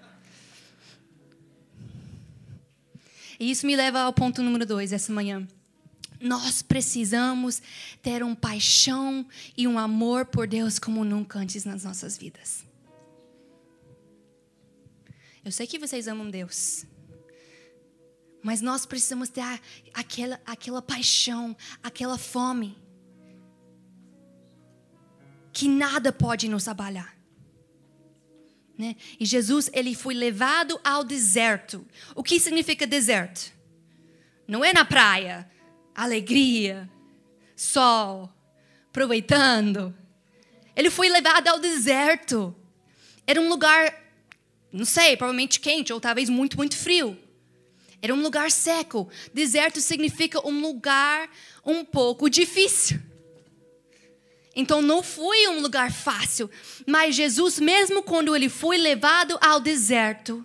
E 3.40 3.50
isso 3.50 3.66
me 3.66 3.74
leva 3.74 4.00
ao 4.00 4.12
ponto 4.12 4.42
número 4.42 4.66
dois 4.66 4.92
essa 4.92 5.12
manhã. 5.12 5.46
Nós 6.22 6.62
precisamos 6.62 7.60
ter 8.00 8.22
um 8.22 8.32
paixão 8.32 9.26
e 9.56 9.66
um 9.66 9.76
amor 9.76 10.24
por 10.26 10.46
Deus 10.46 10.78
como 10.78 11.04
nunca 11.04 11.40
antes 11.40 11.64
nas 11.64 11.82
nossas 11.82 12.16
vidas. 12.16 12.64
Eu 15.44 15.50
sei 15.50 15.66
que 15.66 15.80
vocês 15.80 16.06
amam 16.06 16.30
Deus. 16.30 16.86
Mas 18.40 18.60
nós 18.60 18.86
precisamos 18.86 19.28
ter 19.28 19.42
aquela, 19.92 20.40
aquela 20.46 20.80
paixão, 20.80 21.56
aquela 21.82 22.16
fome. 22.16 22.76
Que 25.52 25.66
nada 25.66 26.12
pode 26.12 26.48
nos 26.48 26.68
abalar. 26.68 27.16
Né? 28.78 28.94
E 29.18 29.26
Jesus, 29.26 29.68
ele 29.72 29.94
foi 29.94 30.14
levado 30.14 30.80
ao 30.84 31.02
deserto. 31.02 31.84
O 32.14 32.22
que 32.22 32.38
significa 32.38 32.86
deserto? 32.86 33.52
Não 34.46 34.64
é 34.64 34.72
na 34.72 34.84
praia, 34.84 35.50
alegria, 35.94 36.88
sol, 37.56 38.30
aproveitando. 38.88 39.94
Ele 40.74 40.90
foi 40.90 41.08
levado 41.08 41.48
ao 41.48 41.58
deserto. 41.58 42.54
Era 43.26 43.40
um 43.40 43.48
lugar, 43.48 43.94
não 44.72 44.84
sei, 44.84 45.16
provavelmente 45.16 45.60
quente 45.60 45.92
ou 45.92 46.00
talvez 46.00 46.28
muito, 46.28 46.56
muito 46.56 46.76
frio. 46.76 47.18
Era 48.00 48.14
um 48.14 48.22
lugar 48.22 48.50
seco. 48.50 49.08
Deserto 49.32 49.80
significa 49.80 50.44
um 50.46 50.60
lugar 50.60 51.30
um 51.64 51.84
pouco 51.84 52.28
difícil. 52.28 53.00
Então 54.54 54.82
não 54.82 55.02
foi 55.02 55.48
um 55.48 55.62
lugar 55.62 55.90
fácil, 55.90 56.50
mas 56.86 57.14
Jesus, 57.14 57.58
mesmo 57.58 58.02
quando 58.02 58.36
ele 58.36 58.50
foi 58.50 58.76
levado 58.76 59.38
ao 59.40 59.58
deserto, 59.60 60.44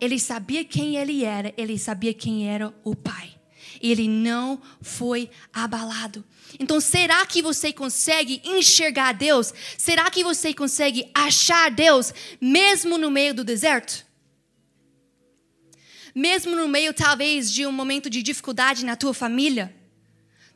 ele 0.00 0.18
sabia 0.18 0.64
quem 0.64 0.96
ele 0.96 1.22
era, 1.24 1.54
ele 1.56 1.78
sabia 1.78 2.12
quem 2.12 2.48
era 2.48 2.74
o 2.82 2.96
Pai 2.96 3.41
ele 3.82 4.06
não 4.06 4.62
foi 4.80 5.28
abalado. 5.52 6.24
Então, 6.58 6.80
será 6.80 7.26
que 7.26 7.42
você 7.42 7.72
consegue 7.72 8.40
enxergar 8.44 9.12
Deus? 9.12 9.52
Será 9.76 10.08
que 10.10 10.22
você 10.22 10.54
consegue 10.54 11.10
achar 11.12 11.70
Deus 11.70 12.14
mesmo 12.40 12.96
no 12.96 13.10
meio 13.10 13.34
do 13.34 13.42
deserto? 13.42 14.06
Mesmo 16.14 16.54
no 16.54 16.68
meio, 16.68 16.94
talvez, 16.94 17.50
de 17.50 17.66
um 17.66 17.72
momento 17.72 18.08
de 18.08 18.22
dificuldade 18.22 18.84
na 18.84 18.94
tua 18.94 19.14
família? 19.14 19.74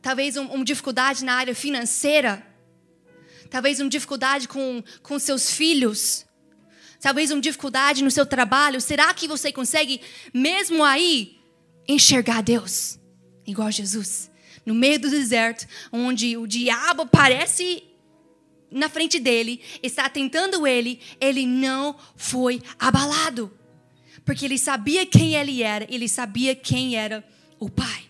Talvez 0.02 0.36
uma 0.36 0.52
um 0.52 0.62
dificuldade 0.62 1.24
na 1.24 1.34
área 1.34 1.54
financeira? 1.54 2.46
Talvez 3.50 3.80
uma 3.80 3.88
dificuldade 3.88 4.46
com, 4.46 4.84
com 5.02 5.18
seus 5.18 5.50
filhos? 5.50 6.26
Talvez 7.00 7.30
uma 7.30 7.40
dificuldade 7.40 8.04
no 8.04 8.10
seu 8.10 8.26
trabalho? 8.26 8.80
Será 8.80 9.12
que 9.14 9.26
você 9.26 9.50
consegue, 9.50 10.00
mesmo 10.32 10.84
aí, 10.84 11.38
enxergar 11.88 12.42
Deus? 12.42 12.98
Igual 13.46 13.70
Jesus, 13.70 14.30
no 14.64 14.74
meio 14.74 14.98
do 14.98 15.10
deserto, 15.10 15.66
onde 15.92 16.36
o 16.36 16.46
diabo 16.46 17.02
aparece 17.02 17.84
na 18.70 18.88
frente 18.88 19.18
dele, 19.18 19.60
está 19.82 20.08
tentando 20.08 20.66
ele, 20.66 21.00
ele 21.20 21.46
não 21.46 21.96
foi 22.16 22.60
abalado. 22.78 23.50
Porque 24.24 24.44
ele 24.44 24.58
sabia 24.58 25.06
quem 25.06 25.34
ele 25.34 25.62
era, 25.62 25.86
ele 25.88 26.08
sabia 26.08 26.54
quem 26.54 26.96
era 26.96 27.24
o 27.60 27.70
Pai. 27.70 28.06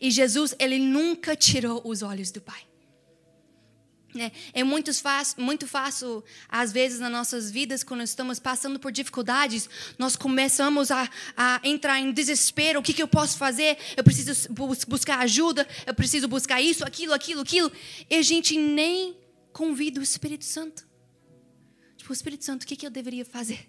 E 0.00 0.10
Jesus, 0.10 0.54
ele 0.58 0.78
nunca 0.78 1.36
tirou 1.36 1.80
os 1.84 2.02
olhos 2.02 2.30
do 2.30 2.40
Pai. 2.40 2.62
É, 4.16 4.60
é 4.60 4.64
muito 4.64 4.94
fácil, 4.94 5.42
muito 5.42 5.66
fácil, 5.66 6.22
às 6.48 6.72
vezes, 6.72 7.00
nas 7.00 7.10
nossas 7.10 7.50
vidas, 7.50 7.82
quando 7.82 8.02
estamos 8.02 8.38
passando 8.38 8.78
por 8.78 8.92
dificuldades, 8.92 9.68
nós 9.98 10.14
começamos 10.14 10.90
a, 10.90 11.10
a 11.36 11.60
entrar 11.64 11.98
em 11.98 12.12
desespero. 12.12 12.78
O 12.78 12.82
que, 12.82 12.92
que 12.92 13.02
eu 13.02 13.08
posso 13.08 13.36
fazer? 13.36 13.76
Eu 13.96 14.04
preciso 14.04 14.48
buscar 14.86 15.18
ajuda, 15.18 15.66
eu 15.84 15.94
preciso 15.94 16.28
buscar 16.28 16.62
isso, 16.62 16.84
aquilo, 16.84 17.12
aquilo, 17.12 17.40
aquilo. 17.40 17.72
E 18.08 18.14
a 18.14 18.22
gente 18.22 18.56
nem 18.56 19.16
convida 19.52 19.98
o 19.98 20.02
Espírito 20.02 20.44
Santo. 20.44 20.86
Tipo, 21.96 22.12
Espírito 22.12 22.44
Santo, 22.44 22.62
o 22.62 22.66
que, 22.66 22.76
que 22.76 22.86
eu 22.86 22.90
deveria 22.90 23.24
fazer? 23.24 23.68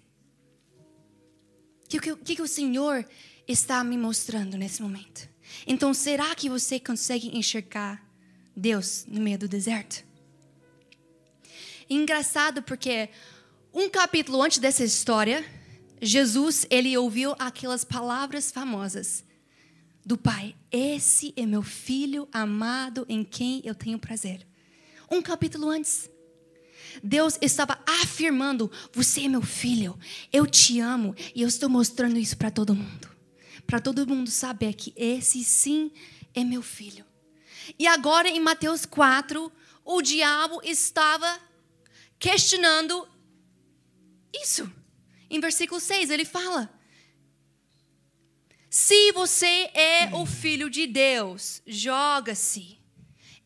O 1.84 1.88
que, 1.88 1.98
que, 1.98 2.36
que 2.36 2.42
o 2.42 2.48
Senhor 2.48 3.04
está 3.48 3.82
me 3.82 3.98
mostrando 3.98 4.56
nesse 4.56 4.80
momento? 4.80 5.28
Então, 5.66 5.92
será 5.92 6.34
que 6.34 6.48
você 6.48 6.78
consegue 6.78 7.36
enxergar 7.36 8.04
Deus 8.56 9.04
no 9.08 9.20
meio 9.20 9.38
do 9.38 9.48
deserto? 9.48 10.05
Engraçado 11.88 12.62
porque 12.62 13.08
um 13.72 13.88
capítulo 13.88 14.42
antes 14.42 14.58
dessa 14.58 14.84
história, 14.84 15.44
Jesus 16.00 16.66
ele 16.70 16.96
ouviu 16.96 17.34
aquelas 17.38 17.84
palavras 17.84 18.50
famosas 18.50 19.24
do 20.04 20.16
Pai: 20.16 20.54
Esse 20.70 21.34
é 21.36 21.44
meu 21.44 21.62
filho 21.62 22.28
amado 22.32 23.04
em 23.08 23.24
quem 23.24 23.60
eu 23.64 23.74
tenho 23.74 23.98
prazer. 23.98 24.46
Um 25.10 25.20
capítulo 25.20 25.68
antes. 25.68 26.08
Deus 27.02 27.38
estava 27.42 27.78
afirmando: 28.02 28.70
Você 28.92 29.22
é 29.22 29.28
meu 29.28 29.42
filho, 29.42 29.98
eu 30.32 30.46
te 30.46 30.80
amo 30.80 31.14
e 31.34 31.42
eu 31.42 31.48
estou 31.48 31.68
mostrando 31.68 32.18
isso 32.18 32.36
para 32.36 32.50
todo 32.50 32.74
mundo. 32.74 33.10
Para 33.66 33.80
todo 33.80 34.06
mundo 34.06 34.30
saber 34.30 34.74
que 34.74 34.92
esse 34.96 35.42
sim 35.42 35.90
é 36.34 36.44
meu 36.44 36.62
filho. 36.62 37.04
E 37.78 37.86
agora 37.86 38.28
em 38.28 38.38
Mateus 38.38 38.86
4, 38.86 39.52
o 39.84 40.00
diabo 40.00 40.60
estava 40.62 41.26
questionando 42.18 43.08
isso. 44.32 44.70
Em 45.28 45.40
versículo 45.40 45.80
6, 45.80 46.10
ele 46.10 46.24
fala: 46.24 46.72
Se 48.70 49.12
você 49.12 49.70
é 49.74 50.10
o 50.12 50.24
filho 50.26 50.70
de 50.70 50.86
Deus, 50.86 51.62
joga-se. 51.66 52.76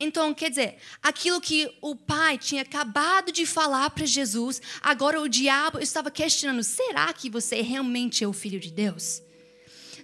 Então, 0.03 0.33
quer 0.33 0.49
dizer, 0.49 0.79
aquilo 1.03 1.43
que 1.43 1.77
o 1.83 1.95
pai 1.95 2.39
tinha 2.39 2.63
acabado 2.63 3.31
de 3.31 3.45
falar 3.45 3.91
para 3.91 4.07
Jesus, 4.07 4.63
agora 4.81 5.21
o 5.21 5.29
diabo 5.29 5.79
estava 5.79 6.11
questionando: 6.11 6.65
será 6.65 7.13
que 7.13 7.29
você 7.29 7.61
realmente 7.61 8.25
é 8.25 8.29
o 8.29 8.33
filho 8.33 8.59
de 8.59 8.71
Deus? 8.71 9.23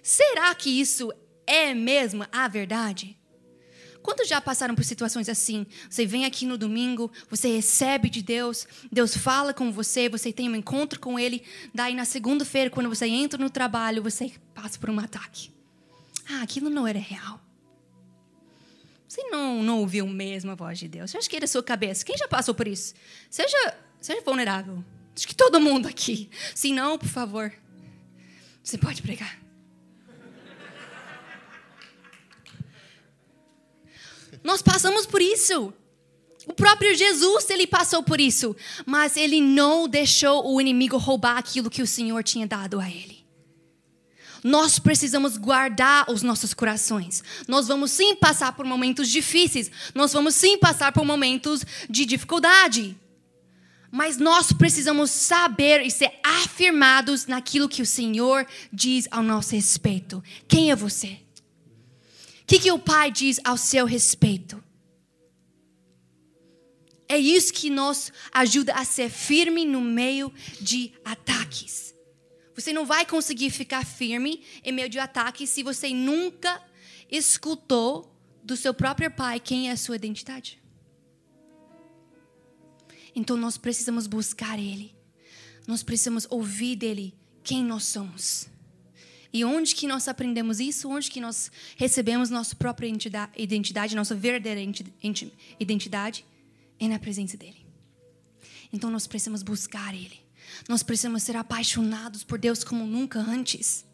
Será 0.03 0.53
que 0.53 0.69
isso 0.69 1.11
é 1.47 1.73
mesmo 1.73 2.25
a 2.31 2.47
verdade? 2.47 3.16
Quantos 4.07 4.29
já 4.29 4.39
passaram 4.39 4.73
por 4.73 4.85
situações 4.85 5.27
assim? 5.27 5.67
Você 5.89 6.05
vem 6.05 6.23
aqui 6.23 6.45
no 6.45 6.57
domingo, 6.57 7.11
você 7.29 7.49
recebe 7.49 8.09
de 8.09 8.21
Deus, 8.21 8.65
Deus 8.89 9.17
fala 9.17 9.53
com 9.53 9.69
você, 9.69 10.07
você 10.07 10.31
tem 10.31 10.47
um 10.47 10.55
encontro 10.55 10.97
com 10.97 11.19
Ele, 11.19 11.43
daí 11.73 11.93
na 11.93 12.05
segunda-feira, 12.05 12.69
quando 12.69 12.87
você 12.87 13.05
entra 13.05 13.37
no 13.37 13.49
trabalho, 13.49 14.01
você 14.01 14.31
passa 14.55 14.79
por 14.79 14.89
um 14.89 14.97
ataque. 14.97 15.51
Ah, 16.25 16.41
aquilo 16.41 16.69
não 16.69 16.87
era 16.87 16.97
real. 16.97 17.41
Você 19.05 19.23
não, 19.23 19.61
não 19.61 19.79
ouviu 19.79 20.07
mesmo 20.07 20.51
a 20.51 20.55
voz 20.55 20.79
de 20.79 20.87
Deus. 20.87 21.11
Você 21.11 21.17
acha 21.17 21.29
que 21.29 21.35
era 21.35 21.45
sua 21.45 21.61
cabeça? 21.61 22.05
Quem 22.05 22.17
já 22.17 22.29
passou 22.29 22.55
por 22.55 22.65
isso? 22.65 22.93
Seja, 23.29 23.75
seja 23.99 24.21
vulnerável. 24.21 24.85
Acho 25.13 25.27
que 25.27 25.35
todo 25.35 25.59
mundo 25.59 25.85
aqui. 25.85 26.29
Se 26.55 26.71
não, 26.71 26.97
por 26.97 27.09
favor, 27.09 27.51
você 28.63 28.77
pode 28.77 29.01
pregar. 29.01 29.46
Nós 34.43 34.61
passamos 34.61 35.05
por 35.05 35.21
isso. 35.21 35.73
O 36.47 36.53
próprio 36.53 36.95
Jesus, 36.95 37.49
ele 37.49 37.67
passou 37.67 38.01
por 38.01 38.21
isso, 38.21 38.55
mas 38.85 39.17
ele 39.17 39.41
não 39.41 39.87
deixou 39.87 40.49
o 40.49 40.61
inimigo 40.61 40.97
roubar 40.97 41.37
aquilo 41.37 41.69
que 41.69 41.81
o 41.81 41.87
Senhor 41.87 42.23
tinha 42.23 42.47
dado 42.47 42.79
a 42.79 42.89
ele. 42.89 43.17
Nós 44.43 44.79
precisamos 44.79 45.35
guardar 45.35 46.09
os 46.09 46.21
nossos 46.21 46.53
corações. 46.53 47.21
Nós 47.47 47.67
vamos 47.67 47.91
sim 47.91 48.15
passar 48.15 48.53
por 48.53 48.65
momentos 48.65 49.09
difíceis, 49.09 49.69
nós 49.93 50.13
vamos 50.13 50.35
sim 50.35 50.57
passar 50.57 50.93
por 50.93 51.03
momentos 51.03 51.65
de 51.89 52.05
dificuldade. 52.05 52.95
Mas 53.91 54.17
nós 54.17 54.53
precisamos 54.53 55.11
saber 55.11 55.81
e 55.81 55.91
ser 55.91 56.13
afirmados 56.23 57.25
naquilo 57.25 57.69
que 57.69 57.81
o 57.81 57.85
Senhor 57.85 58.45
diz 58.71 59.07
ao 59.11 59.23
nosso 59.23 59.53
respeito. 59.53 60.23
Quem 60.47 60.71
é 60.71 60.75
você? 60.75 61.19
Que, 62.47 62.59
que 62.59 62.71
o 62.71 62.79
Pai 62.79 63.11
diz 63.11 63.39
ao 63.43 63.57
seu 63.57 63.85
respeito? 63.85 64.63
É 67.09 67.17
isso 67.17 67.53
que 67.53 67.69
nos 67.69 68.11
ajuda 68.31 68.73
a 68.73 68.85
ser 68.85 69.09
firme 69.09 69.65
no 69.65 69.81
meio 69.81 70.33
de 70.59 70.93
ataques. 71.03 71.93
Você 72.55 72.71
não 72.73 72.85
vai 72.85 73.05
conseguir 73.05 73.49
ficar 73.49 73.85
firme 73.85 74.43
em 74.63 74.71
meio 74.71 74.89
de 74.89 74.97
ataques 74.97 75.49
se 75.49 75.61
você 75.61 75.89
nunca 75.89 76.61
escutou 77.11 78.13
do 78.41 78.55
seu 78.55 78.73
próprio 78.73 79.11
pai 79.11 79.39
quem 79.39 79.69
é 79.69 79.73
a 79.73 79.77
sua 79.77 79.97
identidade. 79.97 80.61
Então 83.13 83.35
nós 83.35 83.57
precisamos 83.57 84.07
buscar 84.07 84.57
ele. 84.57 84.95
Nós 85.67 85.83
precisamos 85.83 86.25
ouvir 86.29 86.77
dele 86.77 87.13
quem 87.43 87.63
nós 87.63 87.83
somos. 87.83 88.47
E 89.37 89.45
onde 89.45 89.75
que 89.75 89.85
nós 89.85 90.07
aprendemos 90.07 90.59
isso? 90.59 90.89
Onde 90.89 91.11
que 91.11 91.21
nós 91.21 91.51
recebemos 91.75 92.31
nossa 92.31 92.55
própria 92.55 92.87
identidade, 93.37 93.95
nossa 93.95 94.15
verdadeira 94.15 94.59
identidade? 95.59 96.25
É 96.79 96.87
na 96.87 96.97
presença 96.97 97.37
dele. 97.37 97.63
Então 98.73 98.89
nós 98.89 99.05
precisamos 99.05 99.43
buscar 99.43 99.93
ele. 99.93 100.19
Nós 100.67 100.81
precisamos 100.81 101.21
ser 101.21 101.35
apaixonados 101.35 102.23
por 102.23 102.39
Deus 102.39 102.63
como 102.63 102.83
nunca 102.87 103.19
antes. 103.19 103.85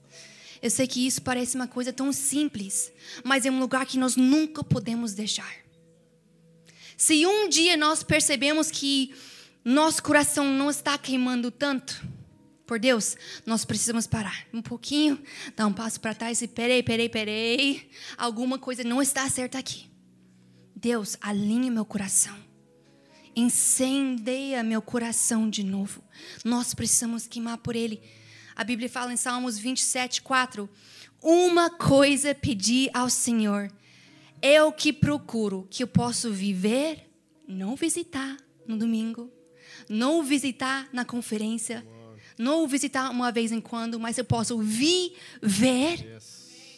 Eu 0.62 0.69
sei 0.69 0.88
que 0.88 1.05
isso 1.05 1.21
parece 1.21 1.57
uma 1.57 1.67
coisa 1.67 1.91
tão 1.91 2.13
simples, 2.13 2.89
mas 3.21 3.45
é 3.45 3.51
um 3.51 3.59
lugar 3.59 3.85
que 3.85 3.97
nós 3.97 4.15
nunca 4.15 4.63
podemos 4.63 5.12
deixar. 5.13 5.53
Se 6.95 7.25
um 7.25 7.49
dia 7.49 7.75
nós 7.75 8.01
percebemos 8.01 8.71
que 8.71 9.13
nosso 9.65 10.01
coração 10.01 10.45
não 10.45 10.69
está 10.69 10.97
queimando 10.97 11.51
tanto, 11.51 12.01
por 12.73 12.79
Deus, 12.79 13.15
nós 13.45 13.63
precisamos 13.63 14.07
parar 14.07 14.47
um 14.51 14.59
pouquinho, 14.59 15.21
dar 15.55 15.67
um 15.67 15.73
passo 15.73 16.01
para 16.01 16.15
trás 16.15 16.41
e 16.41 16.47
peraí, 16.47 16.81
peraí, 16.81 17.07
peraí. 17.07 17.88
Alguma 18.17 18.57
coisa 18.57 18.83
não 18.83 18.99
está 18.99 19.29
certa 19.29 19.59
aqui. 19.59 19.91
Deus, 20.75 21.15
alinhe 21.21 21.69
meu 21.69 21.86
coração. 21.86 22.36
Incendeia 23.36 24.63
meu 24.63 24.81
coração 24.81 25.47
de 25.47 25.63
novo. 25.63 26.03
Nós 26.43 26.73
precisamos 26.73 27.27
queimar 27.27 27.59
por 27.59 27.75
Ele. 27.75 28.01
A 28.55 28.63
Bíblia 28.63 28.89
fala 28.89 29.13
em 29.13 29.17
Salmos 29.17 29.59
27, 29.59 30.23
4. 30.23 30.67
Uma 31.21 31.69
coisa 31.69 32.33
pedi 32.33 32.89
ao 32.91 33.07
Senhor. 33.07 33.71
O 34.65 34.71
que 34.71 34.91
procuro, 34.91 35.67
que 35.69 35.83
eu 35.83 35.88
posso 35.88 36.33
viver, 36.33 37.07
não 37.47 37.75
visitar 37.75 38.36
no 38.67 38.75
domingo, 38.79 39.31
não 39.88 40.23
visitar 40.23 40.89
na 40.91 41.05
conferência, 41.05 41.86
não 42.38 42.67
visitar 42.67 43.10
uma 43.10 43.32
vez 43.32 43.52
em 43.52 43.62
quando, 43.62 44.00
mas 44.00 44.17
eu 44.17 44.26
posso 44.26 44.58
viver, 44.60 46.19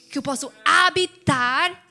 que 0.10 0.18
eu 0.18 0.22
posso 0.22 0.52
habitar 0.63 1.84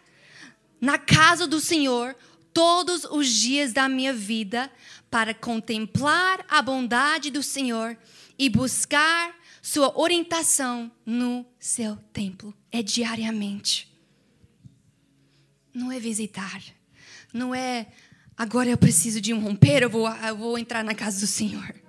na 0.81 0.99
casa 0.99 1.47
do 1.47 1.61
Senhor 1.61 2.15
todos 2.53 3.05
os 3.05 3.29
dias 3.29 3.73
da 3.73 3.89
minha 3.89 4.13
vida 4.13 4.71
para 5.11 5.35
contemplar 5.35 6.45
a 6.49 6.61
bondade 6.61 7.31
do 7.31 7.43
Senhor 7.43 7.97
e 8.39 8.49
buscar 8.49 9.35
sua 9.63 9.99
orientação 9.99 10.91
no 11.07 11.47
seu 11.59 11.97
templo. 12.13 12.55
É 12.71 12.83
diariamente. 12.83 13.91
Não 15.73 15.91
é 15.91 15.99
visitar. 15.99 16.63
Não 17.33 17.55
é 17.55 17.87
agora 18.37 18.69
eu 18.69 18.77
preciso 18.77 19.21
de 19.21 19.33
um 19.33 19.41
romper, 19.41 19.83
eu 19.83 19.91
vou, 19.91 20.09
eu 20.09 20.37
vou 20.37 20.59
entrar 20.59 20.85
na 20.85 20.95
casa 20.95 21.21
do 21.21 21.27
Senhor 21.27 21.84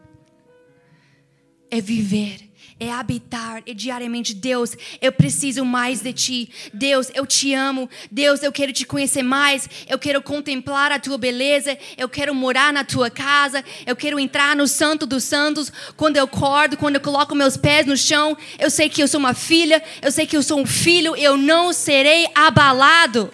é 1.70 1.82
viver, 1.82 2.46
é 2.80 2.92
habitar 2.92 3.64
é 3.66 3.74
diariamente. 3.74 4.34
Deus, 4.34 4.76
eu 5.02 5.12
preciso 5.12 5.64
mais 5.64 6.02
de 6.02 6.12
ti. 6.12 6.50
Deus, 6.74 7.10
eu 7.14 7.26
te 7.26 7.54
amo. 7.54 7.90
Deus, 8.12 8.44
eu 8.44 8.52
quero 8.52 8.74
te 8.74 8.86
conhecer 8.86 9.24
mais. 9.24 9.70
Eu 9.88 9.98
quero 9.98 10.22
contemplar 10.22 10.92
a 10.92 11.00
tua 11.00 11.18
beleza. 11.18 11.78
Eu 11.98 12.10
quero 12.10 12.36
morar 12.36 12.74
na 12.74 12.84
tua 12.84 13.10
casa. 13.10 13.64
Eu 13.86 13.96
quero 13.96 14.20
entrar 14.20 14.56
no 14.56 14.68
Santo 14.68 15.06
dos 15.06 15.24
Santos. 15.24 15.72
Quando 15.96 16.18
eu 16.18 16.26
acordo, 16.26 16.76
quando 16.76 16.96
eu 16.96 17.02
coloco 17.02 17.34
meus 17.34 17.56
pés 17.56 17.86
no 17.86 17.96
chão, 17.96 18.38
eu 18.60 18.70
sei 18.70 18.90
que 18.90 19.02
eu 19.02 19.08
sou 19.08 19.20
uma 19.20 19.34
filha. 19.34 19.82
Eu 20.02 20.12
sei 20.12 20.28
que 20.28 20.36
eu 20.36 20.44
sou 20.44 20.60
um 20.60 20.66
filho. 20.66 21.16
Eu 21.16 21.38
não 21.38 21.72
serei 21.72 22.28
abalado. 22.36 23.32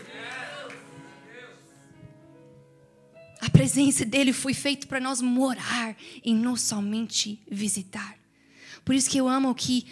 A 3.41 3.49
presença 3.49 4.05
dele 4.05 4.31
foi 4.33 4.53
feita 4.53 4.85
para 4.85 4.99
nós 4.99 5.19
morar 5.19 5.95
e 6.23 6.31
não 6.31 6.55
somente 6.55 7.41
visitar. 7.49 8.20
Por 8.83 8.95
isso 8.95 9.09
que 9.09 9.19
eu 9.19 9.27
amo 9.27 9.53
que, 9.53 9.85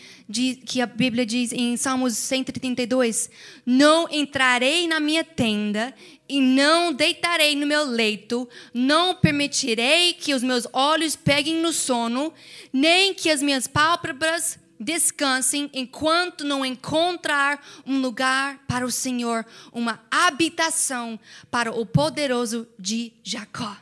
que 0.65 0.82
a 0.82 0.86
Bíblia 0.86 1.25
diz 1.25 1.52
em 1.52 1.78
Salmos 1.78 2.17
132: 2.17 3.30
Não 3.65 4.08
entrarei 4.10 4.88
na 4.88 4.99
minha 4.99 5.23
tenda 5.23 5.93
e 6.28 6.41
não 6.41 6.91
deitarei 6.91 7.56
no 7.56 7.67
meu 7.67 7.84
leito, 7.86 8.49
não 8.73 9.15
permitirei 9.15 10.13
que 10.13 10.34
os 10.34 10.41
meus 10.41 10.67
olhos 10.73 11.15
peguem 11.15 11.62
no 11.62 11.71
sono, 11.71 12.34
nem 12.73 13.13
que 13.13 13.30
as 13.30 13.41
minhas 13.41 13.67
pálpebras 13.67 14.58
descansem 14.80 15.69
enquanto 15.73 16.43
não 16.43 16.65
encontrar 16.65 17.63
um 17.86 17.99
lugar 17.99 18.60
para 18.67 18.86
o 18.86 18.91
Senhor, 18.91 19.45
uma 19.73 20.02
habitação 20.10 21.19
para 21.52 21.71
o 21.71 21.86
poderoso 21.86 22.67
de 22.80 23.12
Jacó. 23.21 23.78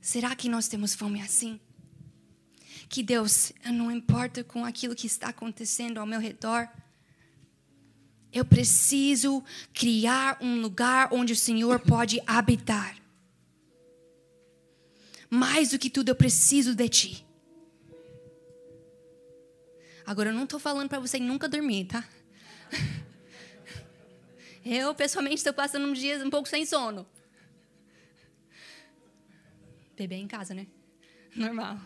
Será 0.00 0.34
que 0.34 0.48
nós 0.48 0.68
temos 0.68 0.94
fome 0.94 1.22
assim? 1.22 1.60
Que 2.94 3.02
Deus, 3.02 3.52
eu 3.64 3.72
não 3.72 3.90
importa 3.90 4.44
com 4.44 4.64
aquilo 4.64 4.94
que 4.94 5.08
está 5.08 5.30
acontecendo 5.30 5.98
ao 5.98 6.06
meu 6.06 6.20
redor. 6.20 6.68
Eu 8.32 8.44
preciso 8.44 9.42
criar 9.72 10.38
um 10.40 10.60
lugar 10.60 11.08
onde 11.10 11.32
o 11.32 11.36
Senhor 11.36 11.80
pode 11.80 12.22
habitar. 12.24 12.96
Mais 15.28 15.70
do 15.70 15.78
que 15.78 15.90
tudo, 15.90 16.10
eu 16.10 16.14
preciso 16.14 16.72
de 16.72 16.88
Ti. 16.88 17.26
Agora, 20.06 20.30
eu 20.30 20.34
não 20.34 20.44
estou 20.44 20.60
falando 20.60 20.88
para 20.88 21.00
você 21.00 21.18
nunca 21.18 21.48
dormir, 21.48 21.86
tá? 21.86 22.08
Eu, 24.64 24.94
pessoalmente, 24.94 25.36
estou 25.36 25.52
passando 25.52 25.86
uns 25.86 25.98
dias 25.98 26.22
um 26.22 26.30
pouco 26.30 26.48
sem 26.48 26.64
sono. 26.64 27.06
Bebê 29.94 30.14
em 30.14 30.26
casa, 30.26 30.54
né? 30.54 30.66
Normal. 31.36 31.78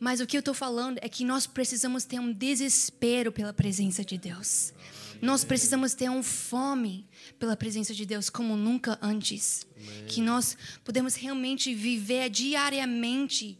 Mas 0.00 0.18
o 0.18 0.26
que 0.26 0.34
eu 0.34 0.40
estou 0.40 0.54
falando 0.54 0.98
é 1.02 1.08
que 1.10 1.26
nós 1.26 1.46
precisamos 1.46 2.04
ter 2.06 2.18
um 2.18 2.32
desespero 2.32 3.30
pela 3.30 3.52
presença 3.52 4.02
de 4.02 4.16
Deus. 4.16 4.72
Nós 5.20 5.44
precisamos 5.44 5.92
ter 5.92 6.08
um 6.08 6.22
fome 6.22 7.06
pela 7.38 7.54
presença 7.54 7.92
de 7.92 8.06
Deus 8.06 8.30
como 8.30 8.56
nunca 8.56 8.98
antes. 9.02 9.66
Que 10.08 10.22
nós 10.22 10.56
podemos 10.82 11.14
realmente 11.14 11.74
viver 11.74 12.30
diariamente 12.30 13.58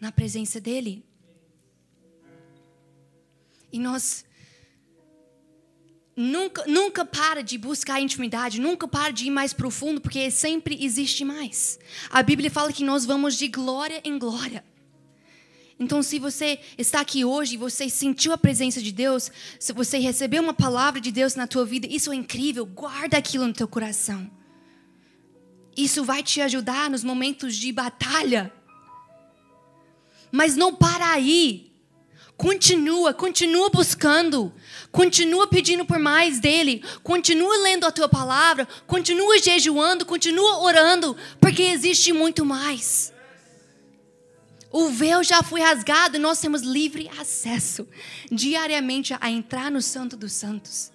na 0.00 0.10
presença 0.10 0.60
dele. 0.60 1.04
E 3.72 3.78
nós 3.78 4.24
nunca, 6.16 6.64
nunca 6.66 7.04
para 7.04 7.42
de 7.42 7.56
buscar 7.56 8.00
intimidade, 8.00 8.60
nunca 8.60 8.88
para 8.88 9.12
de 9.12 9.26
ir 9.26 9.30
mais 9.30 9.52
profundo, 9.52 10.00
porque 10.00 10.32
sempre 10.32 10.84
existe 10.84 11.24
mais. 11.24 11.78
A 12.10 12.24
Bíblia 12.24 12.50
fala 12.50 12.72
que 12.72 12.82
nós 12.82 13.04
vamos 13.04 13.36
de 13.36 13.46
glória 13.46 14.00
em 14.02 14.18
glória. 14.18 14.64
Então, 15.78 16.02
se 16.02 16.18
você 16.18 16.58
está 16.78 17.00
aqui 17.00 17.24
hoje 17.24 17.54
e 17.54 17.58
você 17.58 17.88
sentiu 17.90 18.32
a 18.32 18.38
presença 18.38 18.80
de 18.80 18.90
Deus, 18.90 19.30
se 19.60 19.74
você 19.74 19.98
recebeu 19.98 20.42
uma 20.42 20.54
palavra 20.54 21.00
de 21.00 21.12
Deus 21.12 21.34
na 21.34 21.46
tua 21.46 21.66
vida, 21.66 21.86
isso 21.90 22.10
é 22.10 22.14
incrível. 22.14 22.64
Guarda 22.64 23.18
aquilo 23.18 23.46
no 23.46 23.52
teu 23.52 23.68
coração. 23.68 24.30
Isso 25.76 26.02
vai 26.02 26.22
te 26.22 26.40
ajudar 26.40 26.88
nos 26.88 27.04
momentos 27.04 27.54
de 27.54 27.70
batalha. 27.72 28.50
Mas 30.32 30.56
não 30.56 30.74
para 30.74 31.10
aí. 31.10 31.70
Continua, 32.38 33.12
continua 33.12 33.68
buscando. 33.68 34.52
Continua 34.90 35.46
pedindo 35.46 35.84
por 35.84 35.98
mais 35.98 36.40
dele. 36.40 36.82
Continua 37.02 37.54
lendo 37.58 37.84
a 37.84 37.92
tua 37.92 38.08
palavra. 38.08 38.66
Continua 38.86 39.38
jejuando. 39.38 40.06
Continua 40.06 40.58
orando. 40.60 41.14
Porque 41.38 41.62
existe 41.62 42.14
muito 42.14 42.46
mais. 42.46 43.12
O 44.78 44.90
véu 44.90 45.24
já 45.24 45.42
foi 45.42 45.62
rasgado 45.62 46.18
e 46.18 46.20
nós 46.20 46.38
temos 46.38 46.60
livre 46.60 47.08
acesso 47.18 47.88
diariamente 48.30 49.14
a 49.18 49.30
entrar 49.30 49.70
no 49.70 49.80
Santo 49.80 50.18
dos 50.18 50.34
Santos. 50.34 50.92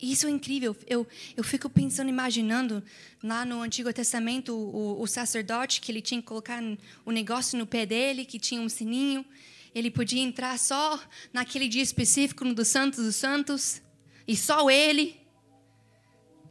Isso 0.00 0.26
é 0.26 0.30
incrível. 0.30 0.76
Eu, 0.88 1.06
eu 1.36 1.44
fico 1.44 1.70
pensando, 1.70 2.08
imaginando, 2.08 2.82
lá 3.22 3.44
no 3.44 3.62
Antigo 3.62 3.92
Testamento, 3.92 4.52
o, 4.52 5.00
o 5.00 5.06
sacerdote, 5.06 5.80
que 5.80 5.92
ele 5.92 6.02
tinha 6.02 6.20
que 6.20 6.26
colocar 6.26 6.60
o 7.06 7.12
negócio 7.12 7.56
no 7.56 7.64
pé 7.64 7.86
dele, 7.86 8.24
que 8.24 8.40
tinha 8.40 8.60
um 8.60 8.68
sininho. 8.68 9.24
Ele 9.72 9.88
podia 9.88 10.20
entrar 10.20 10.58
só 10.58 11.00
naquele 11.32 11.68
dia 11.68 11.80
específico 11.80 12.44
no 12.44 12.54
do 12.54 12.64
Santos 12.64 13.04
dos 13.04 13.14
Santos. 13.14 13.80
E 14.26 14.36
só 14.36 14.68
ele. 14.68 15.20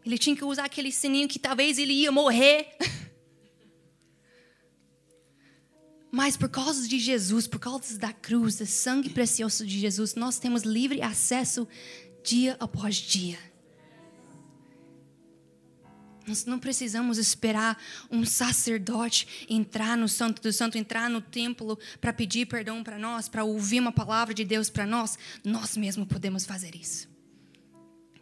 Ele 0.05 0.17
tinha 0.17 0.37
que 0.37 0.45
usar 0.45 0.63
aquele 0.63 0.89
sininho 0.89 1.27
que 1.27 1.37
talvez 1.37 1.77
ele 1.77 1.91
ia 1.91 2.13
morrer. 2.13 2.77
Mas 6.11 6.35
por 6.35 6.49
causa 6.49 6.87
de 6.87 6.99
Jesus, 6.99 7.47
por 7.47 7.59
causa 7.59 7.97
da 7.97 8.11
cruz, 8.11 8.57
do 8.57 8.65
sangue 8.65 9.09
precioso 9.09 9.65
de 9.65 9.79
Jesus, 9.79 10.13
nós 10.13 10.37
temos 10.37 10.63
livre 10.63 11.01
acesso 11.01 11.65
dia 12.21 12.57
após 12.59 12.95
dia. 12.95 13.39
Nós 16.27 16.45
não 16.45 16.59
precisamos 16.59 17.17
esperar 17.17 17.81
um 18.09 18.25
sacerdote 18.25 19.45
entrar 19.49 19.97
no 19.97 20.07
Santo 20.07 20.41
do 20.41 20.53
Santo, 20.53 20.77
entrar 20.77 21.09
no 21.09 21.21
templo 21.21 21.79
para 21.99 22.13
pedir 22.13 22.45
perdão 22.45 22.83
para 22.83 22.99
nós, 22.99 23.27
para 23.27 23.43
ouvir 23.43 23.79
uma 23.79 23.91
palavra 23.91 24.33
de 24.33 24.43
Deus 24.43 24.69
para 24.69 24.85
nós. 24.85 25.17
Nós 25.43 25.75
mesmos 25.75 26.07
podemos 26.07 26.45
fazer 26.45 26.75
isso. 26.75 27.09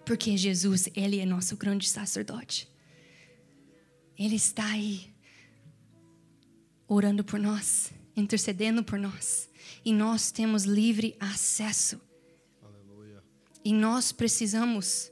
Porque 0.06 0.38
Jesus, 0.38 0.88
Ele 0.96 1.20
é 1.20 1.26
nosso 1.26 1.58
grande 1.58 1.90
sacerdote. 1.90 2.68
Ele 4.18 4.36
está 4.36 4.66
aí 4.66 5.14
orando 6.90 7.24
por 7.24 7.40
nós, 7.40 7.92
intercedendo 8.18 8.84
por 8.84 8.98
nós. 8.98 9.48
E 9.86 9.94
nós 9.94 10.32
temos 10.32 10.64
livre 10.64 11.16
acesso. 11.20 12.02
Aleluia. 12.62 13.24
E 13.64 13.72
nós 13.72 14.12
precisamos 14.12 15.12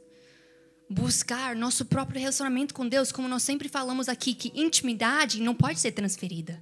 buscar 0.90 1.56
nosso 1.56 1.86
próprio 1.86 2.20
relacionamento 2.20 2.74
com 2.74 2.88
Deus, 2.88 3.12
como 3.12 3.28
nós 3.28 3.44
sempre 3.44 3.70
falamos 3.70 4.10
aqui, 4.10 4.34
que 4.34 4.52
intimidade 4.56 5.40
não 5.40 5.54
pode 5.54 5.80
ser 5.80 5.92
transferida. 5.92 6.62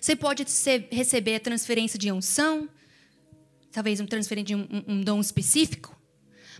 Você 0.00 0.16
pode 0.16 0.50
ser, 0.50 0.88
receber 0.90 1.36
a 1.36 1.40
transferência 1.40 1.98
de 1.98 2.10
unção, 2.10 2.68
talvez 3.70 4.00
uma 4.00 4.08
transferência 4.08 4.46
de 4.46 4.54
um, 4.56 4.68
um, 4.70 4.94
um 4.94 5.00
dom 5.00 5.20
específico, 5.20 5.96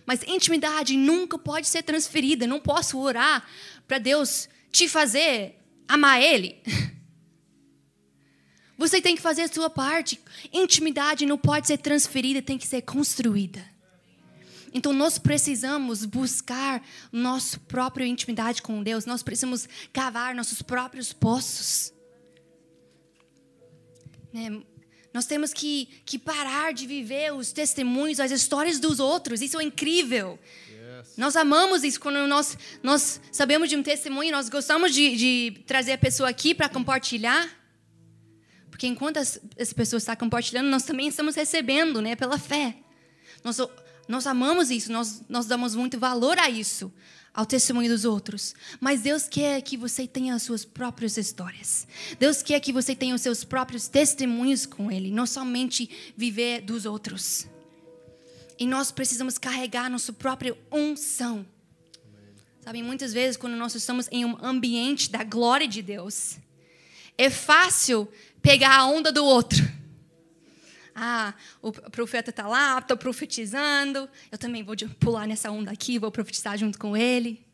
mas 0.05 0.23
intimidade 0.23 0.95
nunca 0.95 1.37
pode 1.37 1.67
ser 1.67 1.83
transferida. 1.83 2.47
Não 2.47 2.59
posso 2.59 2.97
orar 2.97 3.45
para 3.87 3.97
Deus 3.97 4.47
te 4.71 4.87
fazer 4.87 5.55
amar 5.87 6.21
Ele. 6.21 6.61
Você 8.79 9.01
tem 9.01 9.13
que 9.13 9.21
fazer 9.21 9.41
a 9.41 9.47
sua 9.49 9.69
parte. 9.69 10.17
Intimidade 10.53 11.25
não 11.25 11.37
pode 11.37 11.67
ser 11.67 11.77
transferida, 11.77 12.41
tem 12.41 12.57
que 12.57 12.65
ser 12.65 12.81
construída. 12.81 13.61
Então 14.73 14.93
nós 14.93 15.17
precisamos 15.17 16.05
buscar 16.05 16.81
nossa 17.11 17.59
própria 17.59 18.05
intimidade 18.05 18.61
com 18.61 18.81
Deus. 18.81 19.05
Nós 19.05 19.21
precisamos 19.21 19.67
cavar 19.91 20.33
nossos 20.33 20.61
próprios 20.61 21.11
poços. 21.11 21.91
Né? 24.31 24.61
Nós 25.13 25.25
temos 25.25 25.53
que, 25.53 25.89
que 26.05 26.17
parar 26.17 26.71
de 26.71 26.87
viver 26.87 27.33
os 27.33 27.51
testemunhos, 27.51 28.21
as 28.21 28.31
histórias 28.31 28.79
dos 28.79 29.01
outros. 29.01 29.41
Isso 29.41 29.59
é 29.59 29.63
incrível. 29.63 30.39
Yes. 30.69 31.17
Nós 31.17 31.35
amamos 31.35 31.83
isso 31.83 31.99
quando 31.99 32.25
nós, 32.27 32.57
nós 32.81 33.19
sabemos 33.29 33.67
de 33.67 33.75
um 33.75 33.83
testemunho, 33.83 34.31
nós 34.31 34.47
gostamos 34.47 34.93
de, 34.93 35.17
de 35.17 35.63
trazer 35.67 35.91
a 35.91 35.97
pessoa 35.97 36.29
aqui 36.29 36.55
para 36.55 36.69
compartilhar. 36.69 37.58
Porque 38.79 38.87
enquanto 38.87 39.17
as, 39.17 39.37
as 39.59 39.73
pessoas 39.73 40.03
estão 40.03 40.15
compartilhando, 40.15 40.69
nós 40.69 40.83
também 40.83 41.09
estamos 41.09 41.35
recebendo, 41.35 42.01
né, 42.01 42.15
pela 42.15 42.37
fé. 42.37 42.77
Nós, 43.43 43.57
nós 44.07 44.25
amamos 44.25 44.71
isso, 44.71 44.89
nós, 44.89 45.21
nós 45.27 45.47
damos 45.47 45.75
muito 45.75 45.99
valor 45.99 46.39
a 46.39 46.49
isso, 46.49 46.89
ao 47.33 47.45
testemunho 47.45 47.89
dos 47.89 48.05
outros. 48.05 48.55
Mas 48.79 49.01
Deus 49.01 49.27
quer 49.27 49.61
que 49.63 49.75
você 49.75 50.07
tenha 50.07 50.33
as 50.33 50.43
suas 50.43 50.63
próprias 50.63 51.17
histórias. 51.17 51.85
Deus 52.17 52.41
quer 52.41 52.61
que 52.61 52.71
você 52.71 52.95
tenha 52.95 53.13
os 53.13 53.19
seus 53.19 53.43
próprios 53.43 53.89
testemunhos 53.89 54.65
com 54.65 54.89
Ele, 54.89 55.11
não 55.11 55.25
somente 55.25 56.13
viver 56.15 56.61
dos 56.61 56.85
outros. 56.85 57.47
E 58.57 58.65
nós 58.65 58.93
precisamos 58.93 59.37
carregar 59.37 59.89
nossa 59.89 60.13
própria 60.13 60.57
unção. 60.71 61.45
Sabe, 62.61 62.81
muitas 62.81 63.11
vezes, 63.11 63.35
quando 63.35 63.57
nós 63.57 63.75
estamos 63.75 64.07
em 64.09 64.23
um 64.23 64.37
ambiente 64.41 65.11
da 65.11 65.25
glória 65.25 65.67
de 65.67 65.81
Deus, 65.81 66.39
é 67.19 67.29
fácil 67.29 68.07
pegar 68.41 68.75
a 68.75 68.85
onda 68.85 69.11
do 69.11 69.23
outro. 69.23 69.63
Ah, 70.95 71.33
o 71.61 71.71
profeta 71.71 72.29
está 72.29 72.47
lá, 72.47 72.77
estou 72.77 72.97
profetizando, 72.97 74.09
eu 74.31 74.37
também 74.37 74.63
vou 74.63 74.75
pular 74.99 75.25
nessa 75.25 75.49
onda 75.49 75.71
aqui, 75.71 75.97
vou 75.97 76.11
profetizar 76.11 76.57
junto 76.57 76.77
com 76.77 76.97
ele. 76.97 77.45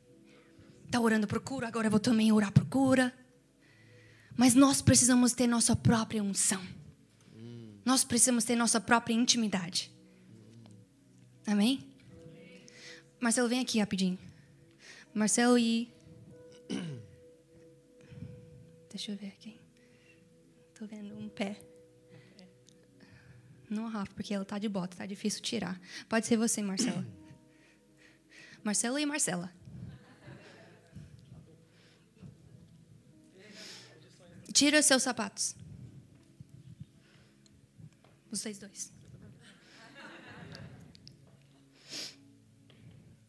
Está 0.86 1.00
orando 1.00 1.28
por 1.28 1.40
cura, 1.40 1.68
agora 1.68 1.88
eu 1.88 1.92
vou 1.92 2.00
também 2.00 2.32
orar 2.32 2.52
por 2.52 2.66
cura. 2.66 3.14
Mas 4.36 4.56
nós 4.56 4.82
precisamos 4.82 5.34
ter 5.34 5.48
nossa 5.48 5.76
própria 5.76 6.24
unção. 6.24 6.62
Nós 7.86 8.04
precisamos 8.04 8.44
ter 8.44 8.56
nossa 8.56 8.82
própria 8.82 9.14
intimidade. 9.14 9.92
Amém? 11.46 11.96
Marcelo, 13.20 13.48
vem 13.48 13.60
aqui 13.60 13.80
rapidinho. 13.80 14.18
Marcelo 15.14 15.58
e. 15.58 15.88
Deixa 18.90 19.12
eu 19.12 19.18
ver 19.18 19.28
aqui. 19.28 19.65
Vendo 20.86 21.18
um 21.18 21.28
pé. 21.28 21.60
Não, 23.68 23.88
Rafa, 23.88 24.14
porque 24.14 24.34
ela 24.34 24.46
tá 24.46 24.60
de 24.60 24.70
bota, 24.70 24.98
tá 24.98 25.06
difícil 25.06 25.42
tirar. 25.42 25.80
Pode 26.08 26.28
ser 26.28 26.38
você, 26.38 26.62
Marcela. 26.62 27.06
Marcela 28.64 29.02
e 29.02 29.06
Marcela. 29.06 29.52
Tira 34.54 34.80
os 34.80 34.86
seus 34.86 35.02
sapatos. 35.02 35.56
Vocês 38.30 38.60
dois. 38.60 38.94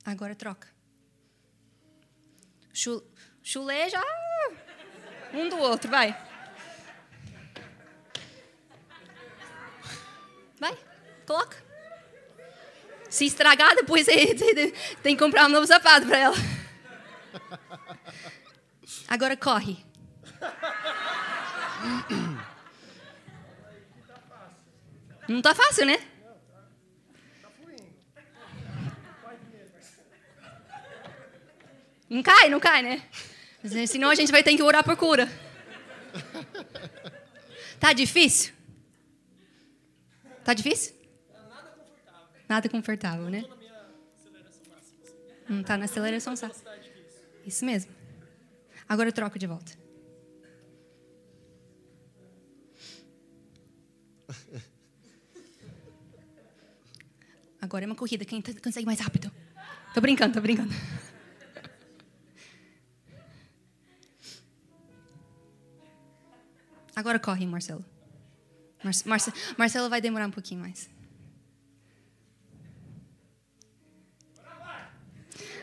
Agora 0.05 0.35
troca. 0.37 0.69
Chulé 3.42 3.88
já. 3.88 4.05
Um 5.33 5.49
do 5.49 5.57
outro, 5.57 5.90
vai. 5.90 6.36
Vai, 10.59 10.77
coloca. 11.27 11.57
Se 13.09 13.27
estragar, 13.27 13.75
depois 13.75 14.07
tem 15.03 15.16
que 15.16 15.23
comprar 15.23 15.47
um 15.47 15.51
novo 15.51 15.66
sapato 15.66 16.07
para 16.07 16.19
ela. 16.19 16.37
Agora 19.09 19.37
corre. 19.37 19.85
Não 25.29 25.42
tá 25.42 25.55
fácil, 25.55 25.87
né? 25.87 25.99
Não 32.09 32.23
cai, 32.23 32.49
não 32.49 32.61
cai, 32.61 32.83
né? 32.83 33.03
Senão 33.87 34.09
a 34.09 34.14
gente 34.14 34.31
vai 34.31 34.42
ter 34.42 34.57
que 34.57 34.62
orar 34.62 34.85
por 34.85 34.97
cura. 34.97 35.29
Tá 37.81 37.92
difícil? 37.92 38.56
Tá 40.47 40.55
difícil? 40.55 40.95
Nada 41.35 41.75
com 41.75 42.47
Nada 42.49 42.69
confortável, 42.69 43.29
né? 43.29 43.45
Não 45.49 45.61
está 45.61 45.77
na 45.77 45.87
aceleração 45.87 46.37
máxima. 46.37 46.71
Isso 47.45 47.65
mesmo. 47.65 47.93
Agora 48.89 49.09
eu 49.09 49.13
troco 49.13 49.41
de 49.41 49.47
volta. 49.49 49.73
Agora 57.61 57.85
é 57.85 57.87
uma 57.87 57.97
corrida. 57.97 58.25
Quem 58.25 58.41
tá, 58.41 58.53
consegue 58.63 58.87
mais 58.87 59.01
rápido? 59.01 59.33
Tô 59.93 60.01
brincando, 60.01 60.35
tô 60.35 60.41
brincando. 60.41 60.73
Agora 66.95 67.19
corre, 67.19 67.45
Marcelo. 67.47 67.85
Marce, 68.83 69.33
Marcelo 69.57 69.89
vai 69.89 70.01
demorar 70.01 70.27
um 70.27 70.31
pouquinho 70.31 70.61
mais. 70.61 70.89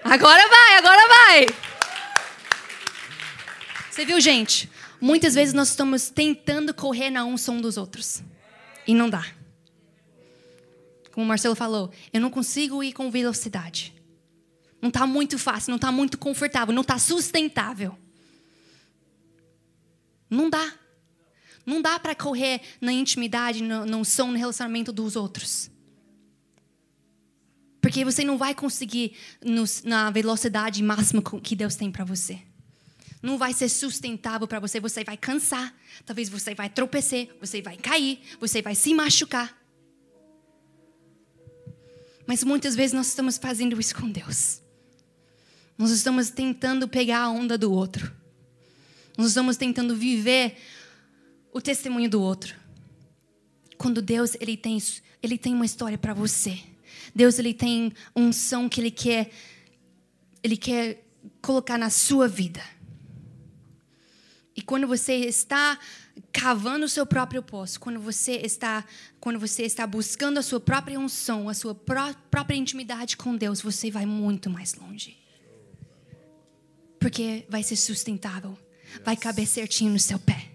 Agora 0.03 0.47
vai, 0.47 0.77
agora 0.77 1.07
vai. 1.07 1.45
Você 3.89 4.05
viu, 4.05 4.19
gente? 4.19 4.69
Muitas 4.99 5.35
vezes 5.35 5.53
nós 5.53 5.69
estamos 5.69 6.09
tentando 6.09 6.73
correr 6.73 7.09
na 7.09 7.23
unção 7.23 7.61
dos 7.61 7.77
outros. 7.77 8.21
E 8.85 8.93
não 8.93 9.09
dá. 9.09 9.25
Como 11.11 11.25
o 11.25 11.27
Marcelo 11.27 11.55
falou, 11.55 11.91
eu 12.11 12.19
não 12.19 12.29
consigo 12.29 12.83
ir 12.83 12.91
com 12.91 13.09
velocidade. 13.11 13.93
Não 14.81 14.89
está 14.89 15.07
muito 15.07 15.37
fácil, 15.39 15.69
não 15.69 15.77
está 15.77 15.91
muito 15.91 16.17
confortável, 16.17 16.73
não 16.73 16.81
está 16.81 16.97
sustentável. 16.97 17.97
Não 20.29 20.49
dá. 20.49 20.73
Não 21.65 21.81
dá 21.81 21.99
para 21.99 22.13
correr 22.13 22.61
na 22.81 22.91
intimidade, 22.91 23.63
no, 23.63 23.85
no 23.85 24.03
som, 24.03 24.27
no 24.27 24.37
relacionamento 24.37 24.91
dos 24.91 25.15
outros. 25.15 25.71
Porque 27.81 28.05
você 28.05 28.23
não 28.23 28.37
vai 28.37 28.55
conseguir 28.55 29.15
no, 29.43 29.63
na 29.83 30.09
velocidade 30.09 30.81
máxima 30.81 31.21
que 31.21 31.55
Deus 31.55 31.75
tem 31.75 31.91
para 31.91 32.05
você. 32.05 32.39
Não 33.21 33.37
vai 33.37 33.53
ser 33.53 33.69
sustentável 33.69 34.47
para 34.47 34.59
você, 34.59 34.79
você 34.79 35.03
vai 35.03 35.15
cansar. 35.15 35.73
Talvez 36.05 36.27
você 36.27 36.53
vai 36.53 36.69
tropeçar, 36.69 37.27
você 37.39 37.61
vai 37.61 37.77
cair, 37.77 38.19
você 38.39 38.61
vai 38.61 38.75
se 38.75 38.93
machucar. 38.93 39.57
Mas 42.27 42.43
muitas 42.43 42.75
vezes 42.75 42.93
nós 42.93 43.07
estamos 43.07 43.37
fazendo 43.37 43.79
isso 43.79 43.95
com 43.95 44.09
Deus. 44.09 44.61
Nós 45.77 45.91
estamos 45.91 46.29
tentando 46.29 46.87
pegar 46.87 47.23
a 47.23 47.29
onda 47.29 47.57
do 47.57 47.71
outro. 47.71 48.13
Nós 49.17 49.27
estamos 49.27 49.57
tentando 49.57 49.95
viver 49.95 50.57
o 51.53 51.61
testemunho 51.61 52.09
do 52.09 52.21
outro. 52.21 52.55
Quando 53.77 54.01
Deus 54.01 54.35
ele 54.39 54.57
tem, 54.57 54.81
ele 55.21 55.37
tem 55.37 55.53
uma 55.53 55.65
história 55.65 55.97
para 55.97 56.13
você. 56.13 56.59
Deus 57.15 57.37
ele 57.37 57.53
tem 57.53 57.93
um 58.15 58.33
som 58.33 58.67
que 58.67 58.81
ele 58.81 58.91
quer 58.91 59.31
ele 60.41 60.57
quer 60.57 61.05
colocar 61.41 61.77
na 61.77 61.89
sua 61.89 62.27
vida. 62.27 62.61
E 64.55 64.61
quando 64.61 64.85
você 64.85 65.13
está 65.13 65.79
cavando 66.31 66.85
o 66.85 66.89
seu 66.89 67.05
próprio 67.05 67.41
poço, 67.41 67.79
quando 67.79 67.99
você 67.99 68.33
está 68.33 68.83
quando 69.19 69.39
você 69.39 69.63
está 69.63 69.87
buscando 69.87 70.37
a 70.37 70.41
sua 70.41 70.59
própria 70.59 70.99
unção, 70.99 71.47
a 71.47 71.53
sua 71.53 71.73
pró 71.73 72.13
própria 72.29 72.55
intimidade 72.55 73.15
com 73.15 73.35
Deus, 73.35 73.61
você 73.61 73.89
vai 73.89 74.05
muito 74.05 74.49
mais 74.49 74.73
longe. 74.73 75.17
Porque 76.99 77.45
vai 77.49 77.63
ser 77.63 77.75
sustentável, 77.75 78.57
vai 79.03 79.17
caber 79.17 79.47
certinho 79.47 79.91
no 79.91 79.99
seu 79.99 80.19
pé. 80.19 80.52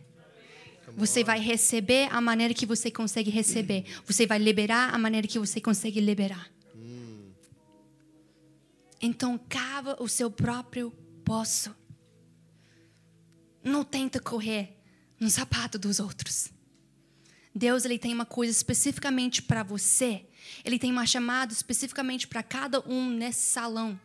Você 0.98 1.22
vai 1.22 1.38
receber 1.38 2.12
a 2.12 2.20
maneira 2.20 2.52
que 2.52 2.66
você 2.66 2.90
consegue 2.90 3.30
receber. 3.30 3.84
Você 4.04 4.26
vai 4.26 4.36
liberar 4.36 4.92
a 4.92 4.98
maneira 4.98 5.28
que 5.28 5.38
você 5.38 5.60
consegue 5.60 6.00
liberar. 6.00 6.50
Então, 9.00 9.38
cava 9.48 9.96
o 10.02 10.08
seu 10.08 10.28
próprio 10.28 10.90
poço. 11.24 11.72
Não 13.62 13.84
tenta 13.84 14.18
correr 14.18 14.76
no 15.20 15.30
sapato 15.30 15.78
dos 15.78 16.00
outros. 16.00 16.50
Deus 17.54 17.84
ele 17.84 17.96
tem 17.96 18.12
uma 18.12 18.26
coisa 18.26 18.50
especificamente 18.50 19.40
para 19.40 19.62
você. 19.62 20.26
Ele 20.64 20.80
tem 20.80 20.90
uma 20.90 21.06
chamada 21.06 21.52
especificamente 21.52 22.26
para 22.26 22.42
cada 22.42 22.80
um 22.88 23.08
nesse 23.08 23.42
salão. 23.42 23.98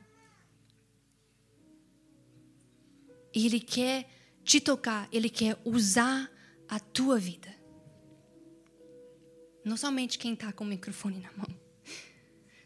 Ele 3.33 3.59
quer 3.59 4.07
te 4.43 4.59
tocar, 4.61 5.07
ele 5.11 5.27
quer 5.27 5.59
usar 5.65 6.29
a 6.75 6.79
tua 6.79 7.19
vida. 7.19 7.53
Não 9.63 9.77
somente 9.77 10.17
quem 10.17 10.33
está 10.33 10.51
com 10.51 10.63
o 10.63 10.67
microfone 10.67 11.19
na 11.19 11.31
mão. 11.33 11.47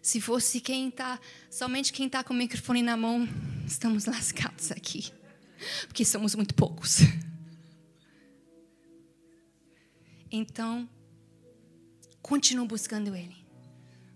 Se 0.01 0.21
fosse 0.21 0.61
quem 0.61 0.87
está, 0.87 1.19
somente 1.51 1.91
quem 1.91 2.07
está 2.07 2.23
com 2.23 2.33
o 2.33 2.37
microfone 2.37 2.81
na 2.81 2.95
mão, 2.95 3.27
estamos 3.67 4.05
lascados 4.05 4.71
aqui. 4.71 5.11
Porque 5.87 6.05
somos 6.05 6.33
muito 6.35 6.55
poucos. 6.55 6.99
Então, 10.31 10.89
continue 12.21 12.67
buscando 12.67 13.15
Ele. 13.15 13.35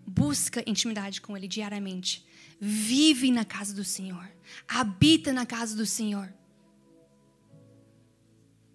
Busca 0.07 0.63
intimidade 0.65 1.21
com 1.21 1.35
Ele 1.35 1.47
diariamente. 1.47 2.25
Vive 2.59 3.31
na 3.31 3.43
casa 3.43 3.73
do 3.73 3.83
Senhor. 3.83 4.29
Habita 4.67 5.33
na 5.33 5.45
casa 5.45 5.75
do 5.75 5.85
Senhor. 5.85 6.33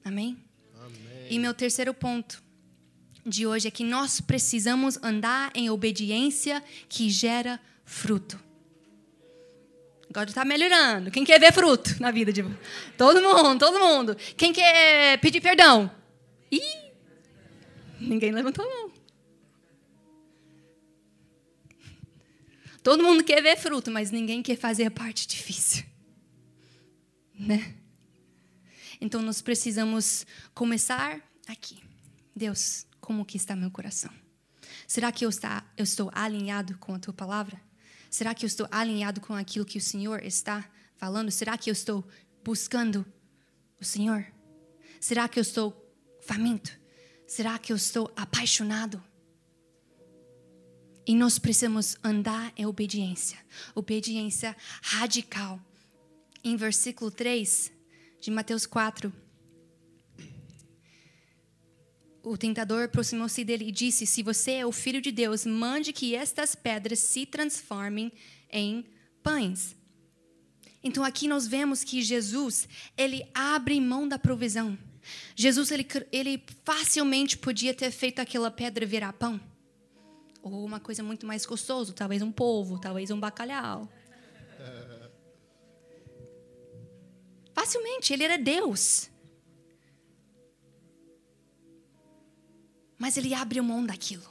Amém? 0.04 0.45
E 1.28 1.38
meu 1.38 1.52
terceiro 1.52 1.92
ponto 1.92 2.42
de 3.24 3.46
hoje 3.46 3.66
é 3.66 3.70
que 3.70 3.84
nós 3.84 4.20
precisamos 4.20 4.98
andar 5.02 5.50
em 5.54 5.68
obediência 5.68 6.62
que 6.88 7.10
gera 7.10 7.60
fruto. 7.84 8.38
Agora 10.08 10.28
está 10.28 10.44
melhorando. 10.44 11.10
Quem 11.10 11.24
quer 11.24 11.40
ver 11.40 11.52
fruto 11.52 12.00
na 12.00 12.10
vida 12.10 12.32
de 12.32 12.44
todo 12.96 13.20
mundo, 13.20 13.58
todo 13.58 13.78
mundo. 13.78 14.16
Quem 14.36 14.52
quer 14.52 15.18
pedir 15.20 15.40
perdão? 15.40 15.90
Ih, 16.50 16.60
ninguém 18.00 18.30
levantou 18.30 18.64
a 18.64 18.68
mão. 18.68 18.92
Todo 22.82 23.02
mundo 23.02 23.24
quer 23.24 23.42
ver 23.42 23.56
fruto, 23.56 23.90
mas 23.90 24.12
ninguém 24.12 24.42
quer 24.42 24.56
fazer 24.56 24.84
a 24.84 24.90
parte 24.90 25.26
difícil. 25.26 25.84
Né? 27.38 27.74
Então 29.00 29.22
nós 29.22 29.42
precisamos 29.42 30.26
começar 30.54 31.20
aqui. 31.46 31.82
Deus, 32.34 32.86
como 33.00 33.24
que 33.24 33.36
está 33.36 33.54
meu 33.54 33.70
coração? 33.70 34.10
Será 34.86 35.10
que 35.12 35.24
eu, 35.24 35.28
está, 35.28 35.64
eu 35.76 35.84
estou 35.84 36.10
alinhado 36.12 36.76
com 36.78 36.94
a 36.94 36.98
tua 36.98 37.14
palavra? 37.14 37.60
Será 38.10 38.34
que 38.34 38.44
eu 38.44 38.46
estou 38.46 38.68
alinhado 38.70 39.20
com 39.20 39.34
aquilo 39.34 39.64
que 39.64 39.78
o 39.78 39.80
Senhor 39.80 40.24
está 40.24 40.68
falando? 40.96 41.30
Será 41.30 41.56
que 41.56 41.70
eu 41.70 41.72
estou 41.72 42.06
buscando 42.44 43.06
o 43.80 43.84
Senhor? 43.84 44.26
Será 45.00 45.28
que 45.28 45.38
eu 45.38 45.42
estou 45.42 45.94
faminto? 46.20 46.70
Será 47.26 47.58
que 47.58 47.72
eu 47.72 47.76
estou 47.76 48.12
apaixonado? 48.16 49.02
E 51.06 51.14
nós 51.14 51.38
precisamos 51.38 51.96
andar 52.02 52.52
em 52.56 52.66
obediência, 52.66 53.38
obediência 53.74 54.56
radical. 54.82 55.60
Em 56.42 56.56
versículo 56.56 57.10
3, 57.10 57.72
de 58.26 58.30
Mateus 58.32 58.66
4. 58.66 59.12
O 62.24 62.36
tentador 62.36 62.82
aproximou-se 62.82 63.44
dele 63.44 63.68
e 63.68 63.70
disse: 63.70 64.04
Se 64.04 64.20
você 64.20 64.50
é 64.54 64.66
o 64.66 64.72
filho 64.72 65.00
de 65.00 65.12
Deus, 65.12 65.46
mande 65.46 65.92
que 65.92 66.16
estas 66.16 66.56
pedras 66.56 66.98
se 66.98 67.24
transformem 67.24 68.12
em 68.50 68.84
pães. 69.22 69.76
Então 70.82 71.04
aqui 71.04 71.28
nós 71.28 71.46
vemos 71.46 71.84
que 71.84 72.02
Jesus, 72.02 72.68
ele 72.98 73.24
abre 73.32 73.80
mão 73.80 74.08
da 74.08 74.18
provisão. 74.18 74.76
Jesus, 75.36 75.70
ele, 75.70 75.86
ele 76.10 76.42
facilmente 76.64 77.38
podia 77.38 77.72
ter 77.72 77.92
feito 77.92 78.18
aquela 78.18 78.50
pedra 78.50 78.84
virar 78.84 79.12
pão. 79.12 79.40
Ou 80.42 80.64
uma 80.64 80.80
coisa 80.80 81.00
muito 81.00 81.24
mais 81.24 81.46
gostosa, 81.46 81.92
talvez 81.92 82.22
um 82.22 82.32
polvo, 82.32 82.80
talvez 82.80 83.12
um 83.12 83.20
bacalhau. 83.20 83.88
Facilmente, 87.66 88.12
ele 88.12 88.22
era 88.22 88.38
Deus. 88.38 89.10
Mas 92.96 93.16
ele 93.16 93.34
abriu 93.34 93.64
mão 93.64 93.84
daquilo. 93.84 94.22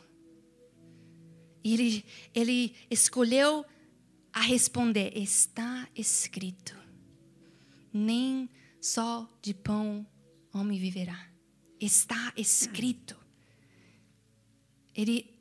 E 1.61 1.73
ele, 1.73 2.05
ele 2.33 2.75
escolheu 2.89 3.65
a 4.31 4.39
responder: 4.39 5.11
está 5.17 5.85
escrito, 5.93 6.77
nem 7.91 8.49
só 8.79 9.29
de 9.41 9.53
pão 9.53 10.07
homem 10.53 10.79
viverá. 10.79 11.29
Está 11.77 12.31
escrito. 12.37 13.17
Ele 14.93 15.37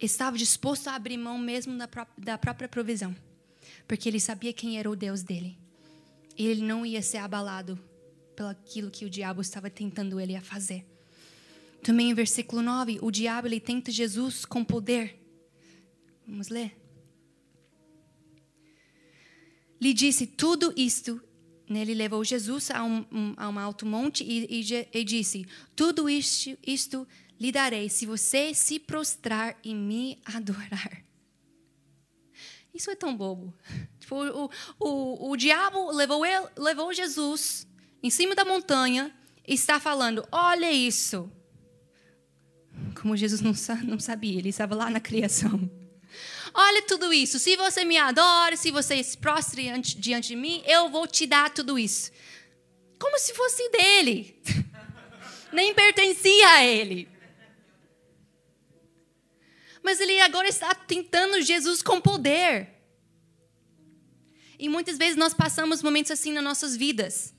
estava 0.00 0.38
disposto 0.38 0.88
a 0.88 0.94
abrir 0.94 1.18
mão 1.18 1.36
mesmo 1.36 1.76
da, 1.76 1.86
da 2.16 2.38
própria 2.38 2.70
provisão, 2.70 3.14
porque 3.86 4.08
ele 4.08 4.18
sabia 4.18 4.54
quem 4.54 4.78
era 4.78 4.90
o 4.90 4.96
Deus 4.96 5.22
dele 5.22 5.62
ele 6.36 6.62
não 6.62 6.84
ia 6.84 7.02
ser 7.02 7.18
abalado 7.18 7.78
pelo 8.34 8.48
aquilo 8.48 8.90
que 8.90 9.04
o 9.04 9.10
diabo 9.10 9.40
estava 9.40 9.70
tentando 9.70 10.18
ele 10.18 10.34
a 10.34 10.40
fazer. 10.40 10.84
Também 11.82 12.10
em 12.10 12.14
versículo 12.14 12.62
9, 12.62 12.98
o 13.02 13.10
diabo 13.10 13.46
ele 13.46 13.60
tenta 13.60 13.92
Jesus 13.92 14.44
com 14.44 14.64
poder. 14.64 15.20
Vamos 16.26 16.48
ler. 16.48 16.74
Lhe 19.80 19.92
disse 19.92 20.26
tudo 20.26 20.72
isto. 20.76 21.22
Ele 21.68 21.94
levou 21.94 22.24
Jesus 22.24 22.70
a 22.70 22.82
um, 22.82 23.04
um, 23.10 23.34
a 23.36 23.48
um 23.48 23.58
alto 23.58 23.84
monte 23.84 24.22
e, 24.24 24.46
e, 24.48 24.88
e 24.92 25.04
disse: 25.04 25.46
Tudo 25.74 26.08
isto, 26.08 26.56
isto 26.66 27.06
lhe 27.38 27.50
darei 27.50 27.88
se 27.88 28.06
você 28.06 28.54
se 28.54 28.78
prostrar 28.78 29.58
e 29.62 29.74
me 29.74 30.18
adorar. 30.24 31.04
Isso 32.74 32.90
é 32.90 32.96
tão 32.96 33.16
bobo. 33.16 33.54
Tipo, 34.00 34.16
o, 34.16 34.50
o, 34.78 35.30
o 35.30 35.36
diabo 35.36 35.90
levou, 35.92 36.26
ele, 36.26 36.46
levou 36.58 36.92
Jesus 36.92 37.66
em 38.02 38.10
cima 38.10 38.34
da 38.34 38.44
montanha 38.44 39.10
e 39.46 39.54
está 39.54 39.80
falando: 39.80 40.26
Olha 40.30 40.70
isso. 40.70 41.30
Como 43.00 43.16
Jesus 43.16 43.40
não, 43.40 43.52
não 43.84 43.98
sabia, 43.98 44.38
ele 44.38 44.50
estava 44.50 44.74
lá 44.74 44.90
na 44.90 45.00
criação. 45.00 45.70
Olha 46.52 46.82
tudo 46.82 47.12
isso. 47.12 47.38
Se 47.38 47.56
você 47.56 47.84
me 47.84 47.96
adora, 47.96 48.56
se 48.56 48.70
você 48.70 49.02
se 49.02 49.16
prostre 49.16 49.70
diante, 49.80 50.28
de 50.28 50.36
mim, 50.36 50.62
eu 50.66 50.88
vou 50.88 51.06
te 51.06 51.26
dar 51.26 51.52
tudo 51.52 51.78
isso. 51.78 52.12
Como 52.98 53.18
se 53.18 53.34
fosse 53.34 53.68
dele. 53.70 54.40
Nem 55.52 55.74
pertencia 55.74 56.48
a 56.50 56.64
ele. 56.64 57.08
Mas 59.84 60.00
ele 60.00 60.18
agora 60.22 60.48
está 60.48 60.74
tentando 60.74 61.42
Jesus 61.42 61.82
com 61.82 62.00
poder. 62.00 62.70
E 64.58 64.66
muitas 64.66 64.96
vezes 64.96 65.14
nós 65.14 65.34
passamos 65.34 65.82
momentos 65.82 66.10
assim 66.10 66.32
nas 66.32 66.42
nossas 66.42 66.74
vidas, 66.74 67.34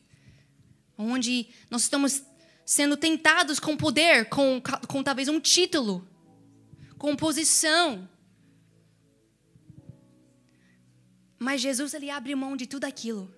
onde 0.96 1.48
nós 1.72 1.82
estamos 1.82 2.22
sendo 2.64 2.96
tentados 2.96 3.60
com 3.60 3.76
poder, 3.76 4.30
com, 4.30 4.62
com 4.88 5.02
talvez 5.02 5.28
um 5.28 5.40
título, 5.40 6.08
com 7.00 7.16
posição. 7.16 8.08
Mas 11.40 11.62
Jesus 11.62 11.96
ele 11.96 12.12
abre 12.12 12.36
mão 12.36 12.56
de 12.56 12.68
tudo 12.68 12.86
aquilo. 12.86 13.34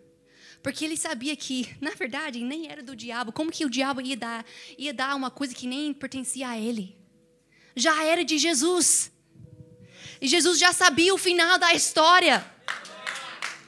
Porque 0.62 0.84
ele 0.84 0.98
sabia 0.98 1.36
que, 1.38 1.74
na 1.80 1.92
verdade, 1.92 2.44
nem 2.44 2.70
era 2.70 2.84
do 2.84 2.94
diabo. 2.94 3.32
Como 3.32 3.52
que 3.52 3.64
o 3.64 3.70
diabo 3.70 4.02
ia 4.02 4.18
dar, 4.18 4.46
ia 4.78 4.94
dar 4.94 5.16
uma 5.16 5.32
coisa 5.32 5.56
que 5.56 5.66
nem 5.66 5.94
pertencia 5.94 6.50
a 6.50 6.60
ele? 6.60 6.97
Já 7.78 8.04
era 8.04 8.26
de 8.26 8.38
Jesus. 8.40 9.12
E 10.20 10.28
Jesus 10.28 10.58
já 10.58 10.74
sabia 10.74 11.14
o 11.14 11.18
final 11.18 11.60
da 11.60 11.74
história. 11.76 12.44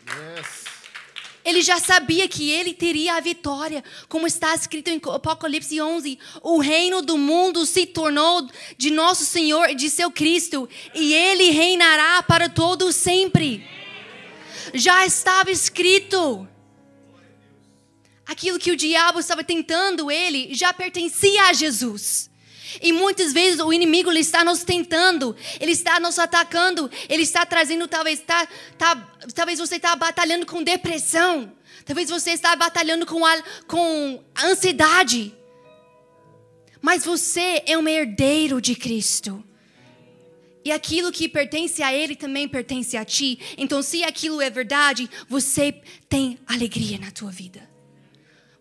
Yes. 0.07 0.59
Ele 1.45 1.61
já 1.61 1.79
sabia 1.79 2.27
que 2.27 2.49
ele 2.49 2.73
teria 2.73 3.15
a 3.15 3.19
vitória, 3.19 3.83
como 4.07 4.27
está 4.27 4.53
escrito 4.53 4.89
em 4.89 4.99
Apocalipse 5.13 5.79
11: 5.79 6.19
o 6.41 6.59
reino 6.59 7.01
do 7.01 7.17
mundo 7.17 7.65
se 7.65 7.85
tornou 7.85 8.47
de 8.77 8.91
nosso 8.91 9.25
Senhor 9.25 9.69
e 9.69 9.75
de 9.75 9.89
seu 9.89 10.11
Cristo, 10.11 10.67
e 10.93 11.13
ele 11.13 11.51
reinará 11.51 12.21
para 12.23 12.49
todo 12.49 12.91
sempre. 12.91 13.65
Já 14.73 15.05
estava 15.05 15.51
escrito. 15.51 16.47
Aquilo 18.25 18.59
que 18.59 18.71
o 18.71 18.75
diabo 18.75 19.19
estava 19.19 19.43
tentando 19.43 20.11
ele 20.11 20.53
já 20.53 20.71
pertencia 20.71 21.45
a 21.45 21.53
Jesus. 21.53 22.28
E 22.81 22.91
muitas 22.93 23.33
vezes 23.33 23.59
o 23.59 23.73
inimigo 23.73 24.09
ele 24.09 24.19
está 24.19 24.43
nos 24.43 24.63
tentando, 24.63 25.35
ele 25.59 25.71
está 25.71 25.99
nos 25.99 26.19
atacando, 26.19 26.89
ele 27.07 27.23
está 27.23 27.45
trazendo, 27.45 27.87
talvez, 27.87 28.19
tá, 28.19 28.47
tá, 28.77 28.95
talvez 29.33 29.59
você 29.59 29.75
está 29.77 29.95
batalhando 29.95 30.45
com 30.45 30.63
depressão, 30.63 31.51
talvez 31.85 32.09
você 32.09 32.31
está 32.31 32.55
batalhando 32.55 33.05
com, 33.05 33.25
a, 33.25 33.43
com 33.67 34.23
ansiedade. 34.43 35.35
Mas 36.81 37.03
você 37.03 37.63
é 37.65 37.77
um 37.77 37.87
herdeiro 37.87 38.61
de 38.61 38.75
Cristo. 38.75 39.43
E 40.63 40.71
aquilo 40.71 41.11
que 41.11 41.27
pertence 41.27 41.81
a 41.81 41.93
Ele 41.93 42.15
também 42.15 42.47
pertence 42.47 42.95
a 42.95 43.05
ti. 43.05 43.39
Então, 43.57 43.81
se 43.81 44.03
aquilo 44.03 44.41
é 44.41 44.49
verdade, 44.49 45.09
você 45.27 45.73
tem 46.07 46.37
alegria 46.45 46.97
na 46.99 47.11
tua 47.11 47.31
vida. 47.31 47.68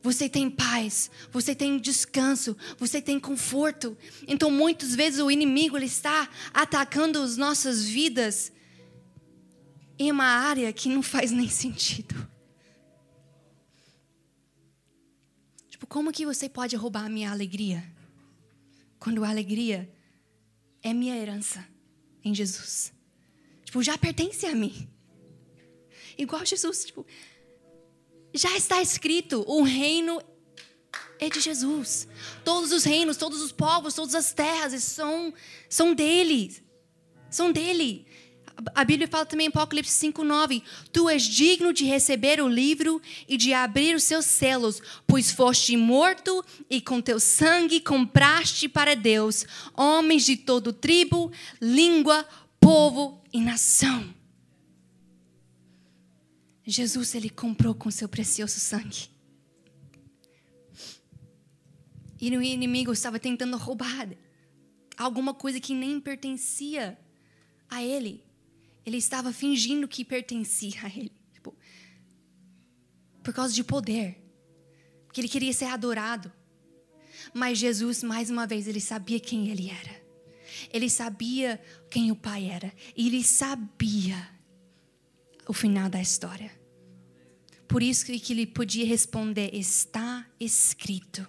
Você 0.02 0.28
tem 0.28 0.48
paz, 0.48 1.10
você 1.30 1.54
tem 1.54 1.78
descanso, 1.78 2.56
você 2.78 3.02
tem 3.02 3.18
conforto. 3.18 3.96
Então, 4.26 4.50
muitas 4.50 4.94
vezes 4.94 5.20
o 5.20 5.30
inimigo 5.30 5.76
ele 5.76 5.86
está 5.86 6.28
atacando 6.54 7.20
as 7.20 7.36
nossas 7.36 7.84
vidas 7.84 8.52
em 9.98 10.12
uma 10.12 10.24
área 10.24 10.72
que 10.72 10.88
não 10.88 11.02
faz 11.02 11.32
nem 11.32 11.48
sentido. 11.48 12.14
Tipo, 15.68 15.86
como 15.86 16.12
que 16.12 16.24
você 16.24 16.48
pode 16.48 16.76
roubar 16.76 17.04
a 17.04 17.08
minha 17.08 17.30
alegria? 17.30 17.84
Quando 18.98 19.24
a 19.24 19.28
alegria 19.28 19.92
é 20.82 20.94
minha 20.94 21.16
herança 21.16 21.66
em 22.24 22.34
Jesus. 22.34 22.92
Tipo, 23.64 23.82
já 23.82 23.98
pertence 23.98 24.46
a 24.46 24.54
mim. 24.54 24.88
Igual 26.16 26.44
Jesus, 26.44 26.84
tipo, 26.84 27.06
já 28.38 28.56
está 28.56 28.80
escrito: 28.80 29.44
o 29.46 29.62
reino 29.62 30.20
é 31.18 31.28
de 31.28 31.40
Jesus. 31.40 32.06
Todos 32.44 32.72
os 32.72 32.84
reinos, 32.84 33.16
todos 33.16 33.42
os 33.42 33.52
povos, 33.52 33.94
todas 33.94 34.14
as 34.14 34.32
terras 34.32 34.82
são, 34.82 35.34
são 35.68 35.92
dele. 35.92 36.56
São 37.28 37.52
dele. 37.52 38.06
A 38.74 38.84
Bíblia 38.84 39.06
fala 39.06 39.24
também 39.24 39.46
em 39.46 39.50
Apocalipse 39.50 39.92
5:9, 39.92 40.62
tu 40.92 41.08
és 41.08 41.22
digno 41.22 41.72
de 41.72 41.84
receber 41.84 42.40
o 42.40 42.48
livro 42.48 43.00
e 43.28 43.36
de 43.36 43.52
abrir 43.52 43.94
os 43.94 44.02
seus 44.02 44.24
selos, 44.24 44.82
pois 45.06 45.30
foste 45.30 45.76
morto 45.76 46.44
e 46.68 46.80
com 46.80 47.00
teu 47.00 47.20
sangue 47.20 47.80
compraste 47.80 48.68
para 48.68 48.96
Deus 48.96 49.46
homens 49.76 50.24
de 50.24 50.36
todo 50.36 50.72
tribo, 50.72 51.30
língua, 51.60 52.26
povo 52.60 53.22
e 53.32 53.40
nação. 53.40 54.17
Jesus 56.70 57.14
ele 57.14 57.30
comprou 57.30 57.74
com 57.74 57.90
seu 57.90 58.06
precioso 58.06 58.60
sangue. 58.60 59.08
E 62.20 62.36
o 62.36 62.42
inimigo 62.42 62.92
estava 62.92 63.18
tentando 63.18 63.56
roubar 63.56 64.10
alguma 64.94 65.32
coisa 65.32 65.58
que 65.60 65.72
nem 65.72 65.98
pertencia 65.98 66.98
a 67.70 67.82
ele. 67.82 68.22
Ele 68.84 68.98
estava 68.98 69.32
fingindo 69.32 69.88
que 69.88 70.04
pertencia 70.04 70.82
a 70.82 70.88
ele. 70.88 71.12
Tipo, 71.32 71.56
por 73.22 73.32
causa 73.32 73.54
de 73.54 73.64
poder. 73.64 74.22
Porque 75.06 75.22
ele 75.22 75.28
queria 75.28 75.54
ser 75.54 75.66
adorado. 75.66 76.30
Mas 77.32 77.56
Jesus, 77.56 78.02
mais 78.02 78.28
uma 78.28 78.46
vez, 78.46 78.68
ele 78.68 78.80
sabia 78.80 79.18
quem 79.18 79.48
ele 79.48 79.70
era. 79.70 80.02
Ele 80.70 80.90
sabia 80.90 81.58
quem 81.90 82.12
o 82.12 82.16
Pai 82.16 82.50
era. 82.50 82.70
E 82.94 83.06
ele 83.06 83.24
sabia 83.24 84.37
o 85.48 85.52
final 85.52 85.88
da 85.88 86.00
história. 86.00 86.52
Por 87.66 87.82
isso 87.82 88.04
que 88.04 88.32
ele 88.32 88.46
podia 88.46 88.86
responder: 88.86 89.50
está 89.52 90.24
escrito. 90.38 91.26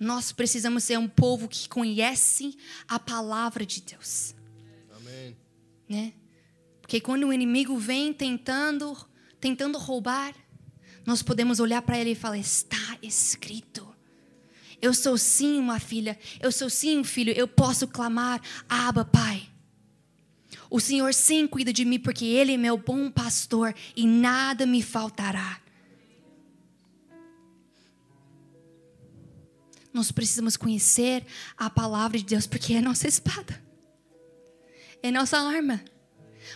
Nós 0.00 0.32
precisamos 0.32 0.82
ser 0.82 0.98
um 0.98 1.08
povo 1.08 1.48
que 1.48 1.68
conhece 1.68 2.56
a 2.88 2.98
palavra 2.98 3.64
de 3.64 3.80
Deus. 3.80 4.34
Amém. 4.96 5.36
Né? 5.88 6.14
Porque 6.80 7.00
quando 7.00 7.28
o 7.28 7.32
inimigo 7.32 7.78
vem 7.78 8.12
tentando, 8.12 8.96
tentando 9.40 9.78
roubar, 9.78 10.34
nós 11.06 11.22
podemos 11.22 11.60
olhar 11.60 11.82
para 11.82 11.98
ele 11.98 12.10
e 12.10 12.16
falar: 12.16 12.38
está 12.38 12.98
escrito. 13.02 13.94
Eu 14.82 14.92
sou 14.92 15.16
sim 15.16 15.58
uma 15.58 15.78
filha, 15.78 16.18
eu 16.40 16.52
sou 16.52 16.68
sim 16.68 16.98
um 16.98 17.04
filho, 17.04 17.32
eu 17.32 17.48
posso 17.48 17.86
clamar, 17.88 18.42
Abba, 18.68 19.04
Pai. 19.04 19.53
O 20.74 20.80
Senhor 20.80 21.14
sim 21.14 21.46
cuida 21.46 21.72
de 21.72 21.84
mim, 21.84 22.00
porque 22.00 22.24
Ele 22.24 22.54
é 22.54 22.56
meu 22.56 22.76
bom 22.76 23.08
pastor 23.08 23.72
e 23.94 24.08
nada 24.08 24.66
me 24.66 24.82
faltará. 24.82 25.60
Nós 29.92 30.10
precisamos 30.10 30.56
conhecer 30.56 31.24
a 31.56 31.70
palavra 31.70 32.18
de 32.18 32.24
Deus, 32.24 32.44
porque 32.44 32.74
é 32.74 32.80
nossa 32.80 33.06
espada, 33.06 33.62
é 35.00 35.12
nossa 35.12 35.38
arma. 35.38 35.80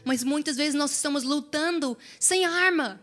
Mas 0.04 0.24
muitas 0.24 0.57
vezes 0.57 0.74
nós 0.74 0.90
estamos 0.90 1.22
lutando 1.22 1.96
sem 2.18 2.44
arma. 2.44 3.00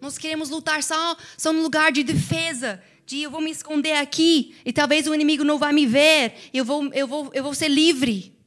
Nós 0.00 0.16
queremos 0.16 0.48
lutar 0.48 0.82
só, 0.82 1.18
só 1.36 1.52
no 1.52 1.60
lugar 1.60 1.92
de 1.92 2.02
defesa, 2.02 2.82
de 3.04 3.20
eu 3.20 3.30
vou 3.30 3.42
me 3.42 3.50
esconder 3.50 3.96
aqui 3.96 4.56
e 4.64 4.72
talvez 4.72 5.06
o 5.06 5.14
inimigo 5.14 5.44
não 5.44 5.58
vai 5.58 5.74
me 5.74 5.84
ver, 5.84 6.32
eu 6.54 6.64
vou, 6.64 6.90
eu 6.94 7.06
vou, 7.06 7.30
eu 7.34 7.42
vou 7.42 7.52
ser 7.52 7.68
livre. 7.68 8.39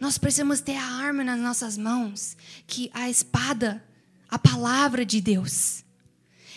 Nós 0.00 0.16
precisamos 0.16 0.62
ter 0.62 0.76
a 0.76 0.82
arma 0.82 1.22
nas 1.22 1.38
nossas 1.38 1.76
mãos, 1.76 2.34
que 2.66 2.90
a 2.94 3.10
espada, 3.10 3.84
a 4.30 4.38
palavra 4.38 5.04
de 5.04 5.20
Deus. 5.20 5.84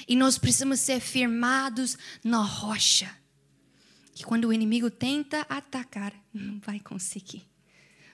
E 0.07 0.15
nós 0.15 0.37
precisamos 0.37 0.79
ser 0.79 1.01
firmados 1.01 1.97
na 2.23 2.41
rocha. 2.41 3.13
Que 4.15 4.23
quando 4.23 4.45
o 4.45 4.53
inimigo 4.53 4.89
tenta 4.89 5.45
atacar, 5.49 6.13
não 6.33 6.59
vai 6.61 6.79
conseguir. 6.79 7.43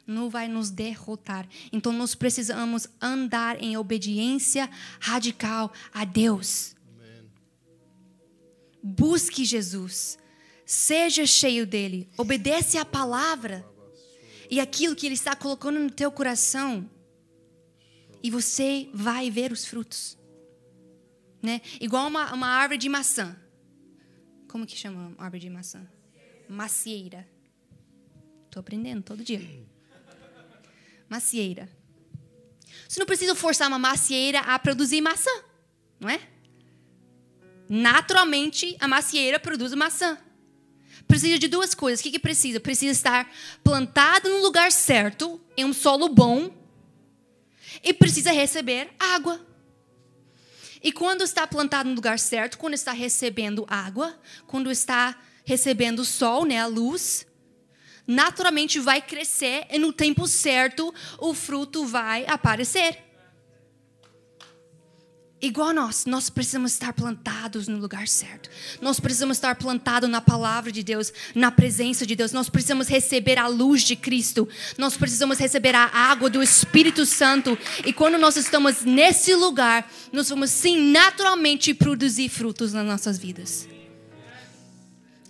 Não 0.08 0.32
vai 0.32 0.48
nos 0.48 0.72
derrotar. 0.72 1.48
Então 1.72 1.94
nós 1.94 2.16
precisamos 2.16 2.88
andar 3.00 3.62
em 3.62 3.78
obediência 3.78 4.68
radical 5.00 5.72
a 5.94 6.06
Deus. 6.06 6.76
Busque 8.82 9.46
Jesus. 9.46 10.18
Seja 10.66 11.28
cheio 11.28 11.68
dele. 11.68 12.10
Obedece 12.18 12.80
à 12.80 12.86
palavra 12.86 13.64
e 14.50 14.60
aquilo 14.60 14.96
que 14.96 15.06
ele 15.06 15.14
está 15.14 15.36
colocando 15.36 15.80
no 15.80 15.92
teu 15.92 16.12
coração. 16.12 16.90
E 18.22 18.32
você 18.32 18.90
vai 18.94 19.30
ver 19.30 19.52
os 19.52 19.66
frutos. 19.66 20.18
Né? 21.42 21.62
Igual 21.80 22.08
uma, 22.08 22.34
uma 22.34 22.48
árvore 22.48 22.78
de 22.78 22.90
maçã. 22.90 23.38
Como 24.48 24.66
que 24.66 24.76
chama 24.76 25.10
uma 25.10 25.24
árvore 25.24 25.42
de 25.42 25.50
maçã? 25.50 25.88
Macieira. 26.50 27.28
Estou 28.46 28.60
aprendendo 28.60 29.04
todo 29.04 29.24
dia. 29.24 29.40
Macieira. 31.08 31.70
Você 32.88 33.00
não 33.00 33.06
precisa 33.06 33.36
forçar 33.36 33.68
uma 33.68 33.80
macieira 33.80 34.40
a 34.40 34.58
produzir 34.58 35.00
maçã, 35.00 35.32
não 36.00 36.10
é? 36.10 36.20
Naturalmente, 37.70 38.76
a 38.80 38.88
macieira 38.88 39.40
produz 39.40 39.74
maçã 39.76 40.18
precisa 41.10 41.40
de 41.40 41.48
duas 41.48 41.74
coisas. 41.74 42.00
O 42.00 42.04
que, 42.04 42.12
que 42.12 42.20
precisa? 42.20 42.60
Precisa 42.60 42.92
estar 42.92 43.30
plantado 43.64 44.30
no 44.30 44.44
lugar 44.44 44.72
certo, 44.72 45.42
em 45.58 45.66
um 45.66 45.74
solo 45.74 46.08
bom, 46.08 46.56
e 47.84 47.92
precisa 47.92 48.32
receber 48.32 48.92
água. 49.00 49.44
E 50.82 50.92
quando 50.92 51.24
está 51.24 51.48
plantado 51.48 51.90
no 51.90 51.96
lugar 51.96 52.20
certo, 52.20 52.60
quando 52.60 52.76
está 52.76 52.92
recebendo 52.92 53.66
água, 53.68 54.18
quando 54.46 54.72
está 54.72 55.20
recebendo 55.44 56.06
sol, 56.06 56.46
né, 56.46 56.60
a 56.60 56.68
luz, 56.68 57.26
naturalmente 58.06 58.80
vai 58.80 59.02
crescer 59.02 59.66
e 59.72 59.80
no 59.80 59.92
tempo 59.92 60.28
certo 60.28 60.94
o 61.18 61.34
fruto 61.34 61.86
vai 61.86 62.24
aparecer. 62.28 63.09
Igual 65.42 65.74
nós, 65.74 66.06
nós 66.06 66.30
precisamos 66.30 66.74
estar 66.74 66.92
plantados 66.92 67.70
no 67.70 67.78
lugar 67.78 68.10
certo. 68.10 68.50
Nós 68.82 69.00
precisamos 69.00 69.38
estar 69.38 69.56
plantados 69.56 70.10
na 70.10 70.20
palavra 70.20 70.70
de 70.70 70.84
Deus, 70.84 71.14
na 71.34 71.50
presença 71.50 72.06
de 72.06 72.14
Deus. 72.14 72.34
Nós 72.34 72.50
precisamos 72.50 72.90
receber 72.90 73.38
a 73.40 73.48
luz 73.48 73.84
de 73.84 73.96
Cristo. 73.96 74.50
Nós 74.78 74.98
precisamos 74.98 75.40
receber 75.40 75.74
a 75.76 75.86
água 75.86 76.30
do 76.30 76.44
Espírito 76.44 77.06
Santo. 77.06 77.58
E 77.86 77.94
quando 77.94 78.18
nós 78.18 78.36
estamos 78.36 78.84
nesse 78.84 79.34
lugar, 79.34 79.90
nós 80.12 80.28
vamos 80.28 80.50
sim 80.50 80.92
naturalmente 80.92 81.74
produzir 81.74 82.28
frutos 82.28 82.74
nas 82.74 82.86
nossas 82.86 83.18
vidas. 83.18 83.66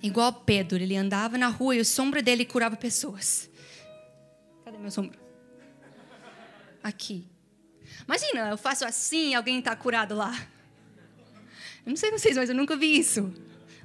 Igual 0.01 0.33
Pedro, 0.33 0.81
ele 0.81 0.95
andava 0.95 1.37
na 1.37 1.49
rua 1.49 1.75
e 1.75 1.81
a 1.81 1.85
sombra 1.85 2.21
dele 2.23 2.45
curava 2.45 2.75
pessoas. 2.75 3.47
Cadê 4.65 4.77
meu 4.79 4.89
sombra? 4.89 5.19
Aqui. 6.81 7.27
Imagina, 8.09 8.49
eu 8.49 8.57
faço 8.57 8.83
assim, 8.85 9.35
alguém 9.35 9.59
está 9.59 9.75
curado 9.75 10.15
lá. 10.15 10.33
Eu 11.85 11.91
não 11.91 11.95
sei 11.95 12.09
vocês, 12.09 12.35
mas 12.35 12.49
eu 12.49 12.55
nunca 12.55 12.75
vi 12.75 12.97
isso. 12.97 13.31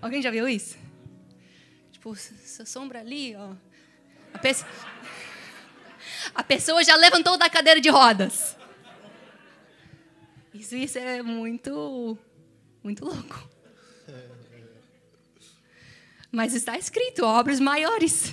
Alguém 0.01 0.23
já 0.23 0.31
viu 0.31 0.49
isso? 0.49 0.79
Tipo, 1.93 2.15
essa 2.15 2.65
sombra 2.65 3.01
ali, 3.01 3.37
ó. 3.37 3.51
A, 4.33 4.39
pe... 4.39 4.49
a 6.35 6.43
pessoa 6.43 6.83
já 6.83 6.97
levantou 6.97 7.37
da 7.37 7.51
cadeira 7.51 7.83
de 7.83 7.91
rodas. 7.91 8.57
Isso, 10.55 10.75
isso 10.75 10.99
é 10.99 11.21
muito, 11.21 12.17
muito 12.83 13.05
louco. 13.05 13.47
Mas 16.33 16.55
está 16.55 16.79
escrito, 16.79 17.27
obras 17.27 17.61
maiores 17.61 18.33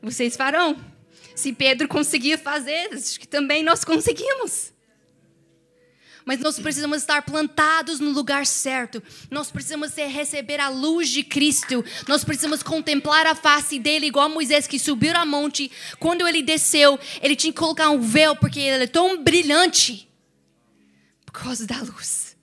vocês 0.00 0.34
farão. 0.34 0.82
Se 1.34 1.52
Pedro 1.52 1.86
conseguia 1.88 2.38
fazer, 2.38 2.94
acho 2.94 3.20
que 3.20 3.28
também 3.28 3.62
nós 3.62 3.84
conseguimos 3.84 4.74
mas 6.26 6.40
nós 6.40 6.58
precisamos 6.58 6.98
estar 6.98 7.22
plantados 7.22 8.00
no 8.00 8.10
lugar 8.10 8.44
certo. 8.44 9.00
Nós 9.30 9.48
precisamos 9.48 9.94
receber 9.94 10.58
a 10.58 10.68
luz 10.68 11.08
de 11.08 11.22
Cristo. 11.22 11.84
Nós 12.08 12.24
precisamos 12.24 12.64
contemplar 12.64 13.28
a 13.28 13.34
face 13.36 13.78
dele, 13.78 14.06
igual 14.06 14.28
Moisés 14.28 14.66
que 14.66 14.76
subiu 14.76 15.16
a 15.16 15.24
monte. 15.24 15.70
Quando 16.00 16.26
ele 16.26 16.42
desceu, 16.42 16.98
ele 17.22 17.36
tinha 17.36 17.52
que 17.52 17.58
colocar 17.58 17.90
um 17.90 18.00
véu, 18.00 18.34
porque 18.34 18.58
ele 18.58 18.84
é 18.84 18.88
tão 18.88 19.22
brilhante 19.22 20.08
por 21.24 21.30
causa 21.30 21.64
da 21.64 21.78
luz. 21.78 22.36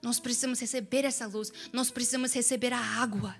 Nós 0.00 0.18
precisamos 0.18 0.58
receber 0.58 1.04
essa 1.04 1.26
luz. 1.26 1.52
Nós 1.74 1.90
precisamos 1.90 2.32
receber 2.32 2.72
a 2.72 2.80
água 2.80 3.36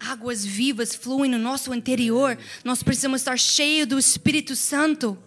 águas 0.00 0.44
vivas 0.44 0.94
fluem 0.94 1.28
no 1.28 1.38
nosso 1.38 1.74
interior. 1.74 2.38
Nós 2.62 2.82
precisamos 2.84 3.20
estar 3.20 3.36
cheios 3.36 3.88
do 3.88 3.98
Espírito 3.98 4.54
Santo. 4.54 5.18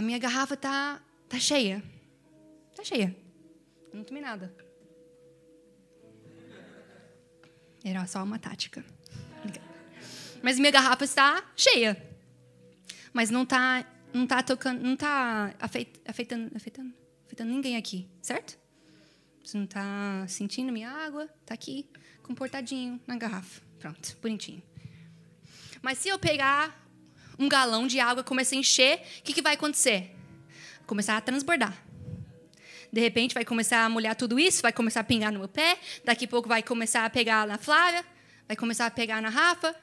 A 0.00 0.02
minha 0.02 0.18
garrafa 0.18 0.56
tá, 0.56 0.98
tá 1.28 1.38
cheia. 1.38 1.82
Tá 2.74 2.82
cheia. 2.82 3.14
Não 3.92 4.02
tomei 4.02 4.22
nada. 4.22 4.50
Era 7.84 8.06
só 8.06 8.24
uma 8.24 8.38
tática. 8.38 8.82
Mas 10.42 10.58
minha 10.58 10.72
garrafa 10.72 11.04
está 11.04 11.44
cheia. 11.54 12.02
Mas 13.12 13.28
não 13.28 13.42
está 13.42 13.84
não 14.10 14.26
tá 14.26 14.42
tocando, 14.42 14.82
não 14.82 14.96
tá 14.96 15.54
afetando, 15.60 16.50
afetando, 16.56 16.94
afetando 17.26 17.50
ninguém 17.50 17.76
aqui, 17.76 18.08
certo? 18.22 18.58
Você 19.44 19.58
não 19.58 19.64
está 19.64 20.26
sentindo 20.26 20.72
minha 20.72 20.90
água? 20.90 21.28
Está 21.42 21.52
aqui, 21.52 21.86
comportadinho 22.22 22.98
na 23.06 23.18
garrafa. 23.18 23.60
Pronto, 23.78 24.16
bonitinho. 24.22 24.62
Mas 25.82 25.98
se 25.98 26.08
eu 26.08 26.18
pegar 26.18 26.79
um 27.40 27.48
galão 27.48 27.86
de 27.86 27.98
água 27.98 28.22
começa 28.22 28.54
a 28.54 28.58
encher, 28.58 29.00
o 29.18 29.22
que, 29.22 29.32
que 29.32 29.40
vai 29.40 29.54
acontecer? 29.54 30.14
Começar 30.86 31.16
a 31.16 31.20
transbordar. 31.22 31.74
De 32.92 33.00
repente 33.00 33.32
vai 33.32 33.44
começar 33.44 33.84
a 33.84 33.88
molhar 33.88 34.14
tudo 34.14 34.38
isso, 34.38 34.60
vai 34.60 34.72
começar 34.72 35.00
a 35.00 35.04
pingar 35.04 35.32
no 35.32 35.38
meu 35.38 35.48
pé, 35.48 35.78
daqui 36.04 36.26
a 36.26 36.28
pouco 36.28 36.48
vai 36.48 36.62
começar 36.62 37.06
a 37.06 37.10
pegar 37.10 37.46
na 37.46 37.56
Flávia, 37.56 38.04
vai 38.46 38.56
começar 38.56 38.84
a 38.84 38.90
pegar 38.90 39.22
na 39.22 39.30
Rafa. 39.30 39.74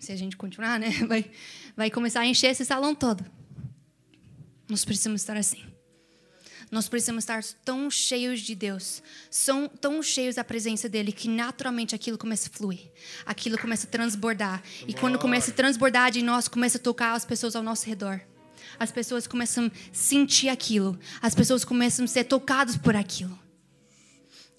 Se 0.00 0.10
a 0.10 0.16
gente 0.16 0.36
continuar, 0.36 0.78
né? 0.78 0.90
Vai, 1.08 1.30
vai 1.74 1.90
começar 1.90 2.20
a 2.20 2.26
encher 2.26 2.48
esse 2.48 2.62
salão 2.62 2.94
todo. 2.94 3.24
Nós 4.68 4.84
precisamos 4.84 5.22
estar 5.22 5.34
assim. 5.34 5.64
Nós 6.74 6.88
precisamos 6.88 7.22
estar 7.22 7.40
tão 7.64 7.88
cheios 7.88 8.40
de 8.40 8.52
Deus, 8.52 9.00
são 9.30 9.68
tão 9.68 10.02
cheios 10.02 10.34
da 10.34 10.42
presença 10.42 10.88
dele 10.88 11.12
que 11.12 11.28
naturalmente 11.28 11.94
aquilo 11.94 12.18
começa 12.18 12.48
a 12.48 12.52
fluir, 12.52 12.90
aquilo 13.24 13.56
começa 13.56 13.86
a 13.86 13.90
transbordar. 13.90 14.60
E 14.84 14.92
quando 14.92 15.16
começa 15.16 15.52
a 15.52 15.54
transbordar 15.54 16.10
de 16.10 16.20
nós, 16.20 16.48
começa 16.48 16.76
a 16.76 16.80
tocar 16.80 17.12
as 17.12 17.24
pessoas 17.24 17.54
ao 17.54 17.62
nosso 17.62 17.86
redor. 17.86 18.20
As 18.76 18.90
pessoas 18.90 19.24
começam 19.24 19.66
a 19.66 19.70
sentir 19.92 20.48
aquilo, 20.48 20.98
as 21.22 21.32
pessoas 21.32 21.64
começam 21.64 22.06
a 22.06 22.08
ser 22.08 22.24
tocadas 22.24 22.76
por 22.76 22.96
aquilo. 22.96 23.38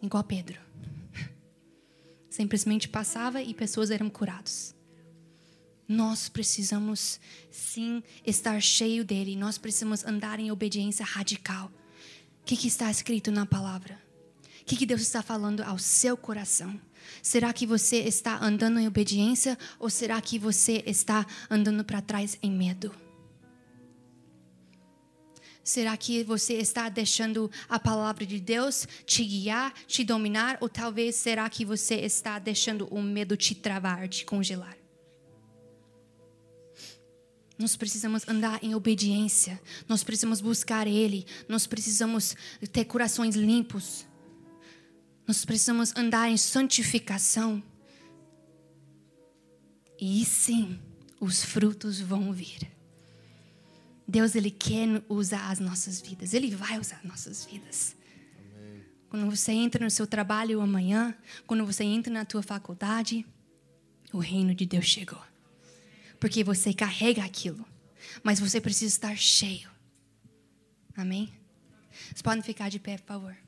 Igual 0.02 0.24
Pedro. 0.24 0.58
Simplesmente 2.30 2.88
passava 2.88 3.42
e 3.42 3.54
pessoas 3.54 3.92
eram 3.92 4.10
curadas. 4.10 4.74
Nós 5.86 6.30
precisamos 6.30 7.20
sim 7.52 8.02
estar 8.26 8.62
cheio 8.62 9.04
dele. 9.04 9.36
Nós 9.36 9.58
precisamos 9.58 10.06
andar 10.06 10.40
em 10.40 10.50
obediência 10.50 11.06
radical. 11.06 11.70
O 12.46 12.48
que, 12.48 12.56
que, 12.56 12.68
está 12.68 12.92
escrito 12.92 13.32
na 13.32 13.44
palavra? 13.44 14.00
O 14.62 14.66
que, 14.66 14.76
que 14.76 14.86
Deus 14.86 15.02
está 15.02 15.24
falando 15.24 15.64
ao 15.64 15.80
seu 15.80 16.16
coração? 16.16 16.80
Será 17.20 17.52
que 17.52 17.66
você 17.66 17.98
está 17.98 18.38
andando 18.38 18.80
em 18.80 18.88
obediência 18.88 19.58
ou 19.80 19.90
será 19.90 20.22
que 20.22 20.38
você 20.38 20.84
está 20.86 21.26
andando 21.50 21.84
para 21.84 22.04
trás 22.04 22.38
em 22.44 22.52
medo? 22.52 22.94
Será 25.64 25.98
que 25.98 26.24
você 26.24 26.54
está 26.54 26.88
deixando 26.88 27.50
a 27.68 27.80
palavra 27.80 28.28
de 28.28 28.40
Deus 28.40 28.88
te 29.08 29.26
guiar, 29.26 29.74
te 29.88 30.04
dominar? 30.04 30.60
Ou 30.62 30.70
talvez 30.70 31.16
será 31.16 31.50
que 31.50 31.66
você 31.66 31.96
está 31.96 32.38
deixando 32.38 32.86
o 32.92 33.02
medo 33.02 33.36
te 33.36 33.56
travar, 33.56 34.08
te 34.08 34.24
congelar? 34.24 34.85
Nós 37.58 37.76
precisamos 37.76 38.28
andar 38.28 38.62
em 38.64 38.76
obediência. 38.76 39.62
Nós 39.88 40.04
precisamos 40.04 40.42
buscar 40.42 40.88
Ele. 40.88 41.26
Nós 41.48 41.66
precisamos 41.66 42.36
ter 42.72 42.86
corações 42.86 43.36
limpos. 43.36 44.06
Nós 45.26 45.46
precisamos 45.46 45.96
andar 45.96 46.30
em 46.30 46.38
santificação. 46.38 47.64
E 50.00 50.26
sim, 50.26 50.78
os 51.20 51.44
frutos 51.44 52.00
vão 52.02 52.34
vir. 52.34 52.70
Deus, 54.06 54.36
Ele 54.36 54.52
quer 54.52 55.02
usar 55.08 55.50
as 55.50 55.60
nossas 55.60 56.02
vidas. 56.02 56.34
Ele 56.34 56.54
vai 56.54 56.78
usar 56.78 57.00
nossas 57.06 57.46
vidas. 57.46 57.96
Amém. 58.38 58.84
Quando 59.10 59.30
você 59.30 59.54
entra 59.54 59.84
no 59.84 59.90
seu 59.90 60.06
trabalho 60.06 60.60
amanhã, 60.60 61.16
quando 61.48 61.66
você 61.66 61.86
entra 61.86 62.14
na 62.14 62.26
tua 62.26 62.44
faculdade, 62.44 63.26
o 64.12 64.20
reino 64.20 64.54
de 64.54 64.66
Deus 64.66 64.86
chegou 64.86 65.35
porque 66.20 66.44
você 66.44 66.74
carrega 66.74 67.24
aquilo. 67.24 67.66
Mas 68.24 68.40
você 68.40 68.62
precisa 68.62 68.94
estar 68.94 69.18
cheio. 69.18 69.70
Amém? 70.96 71.32
Vocês 72.08 72.22
podem 72.22 72.44
ficar 72.44 72.70
de 72.70 72.80
pé, 72.80 72.98
por 72.98 73.08
favor. 73.08 73.45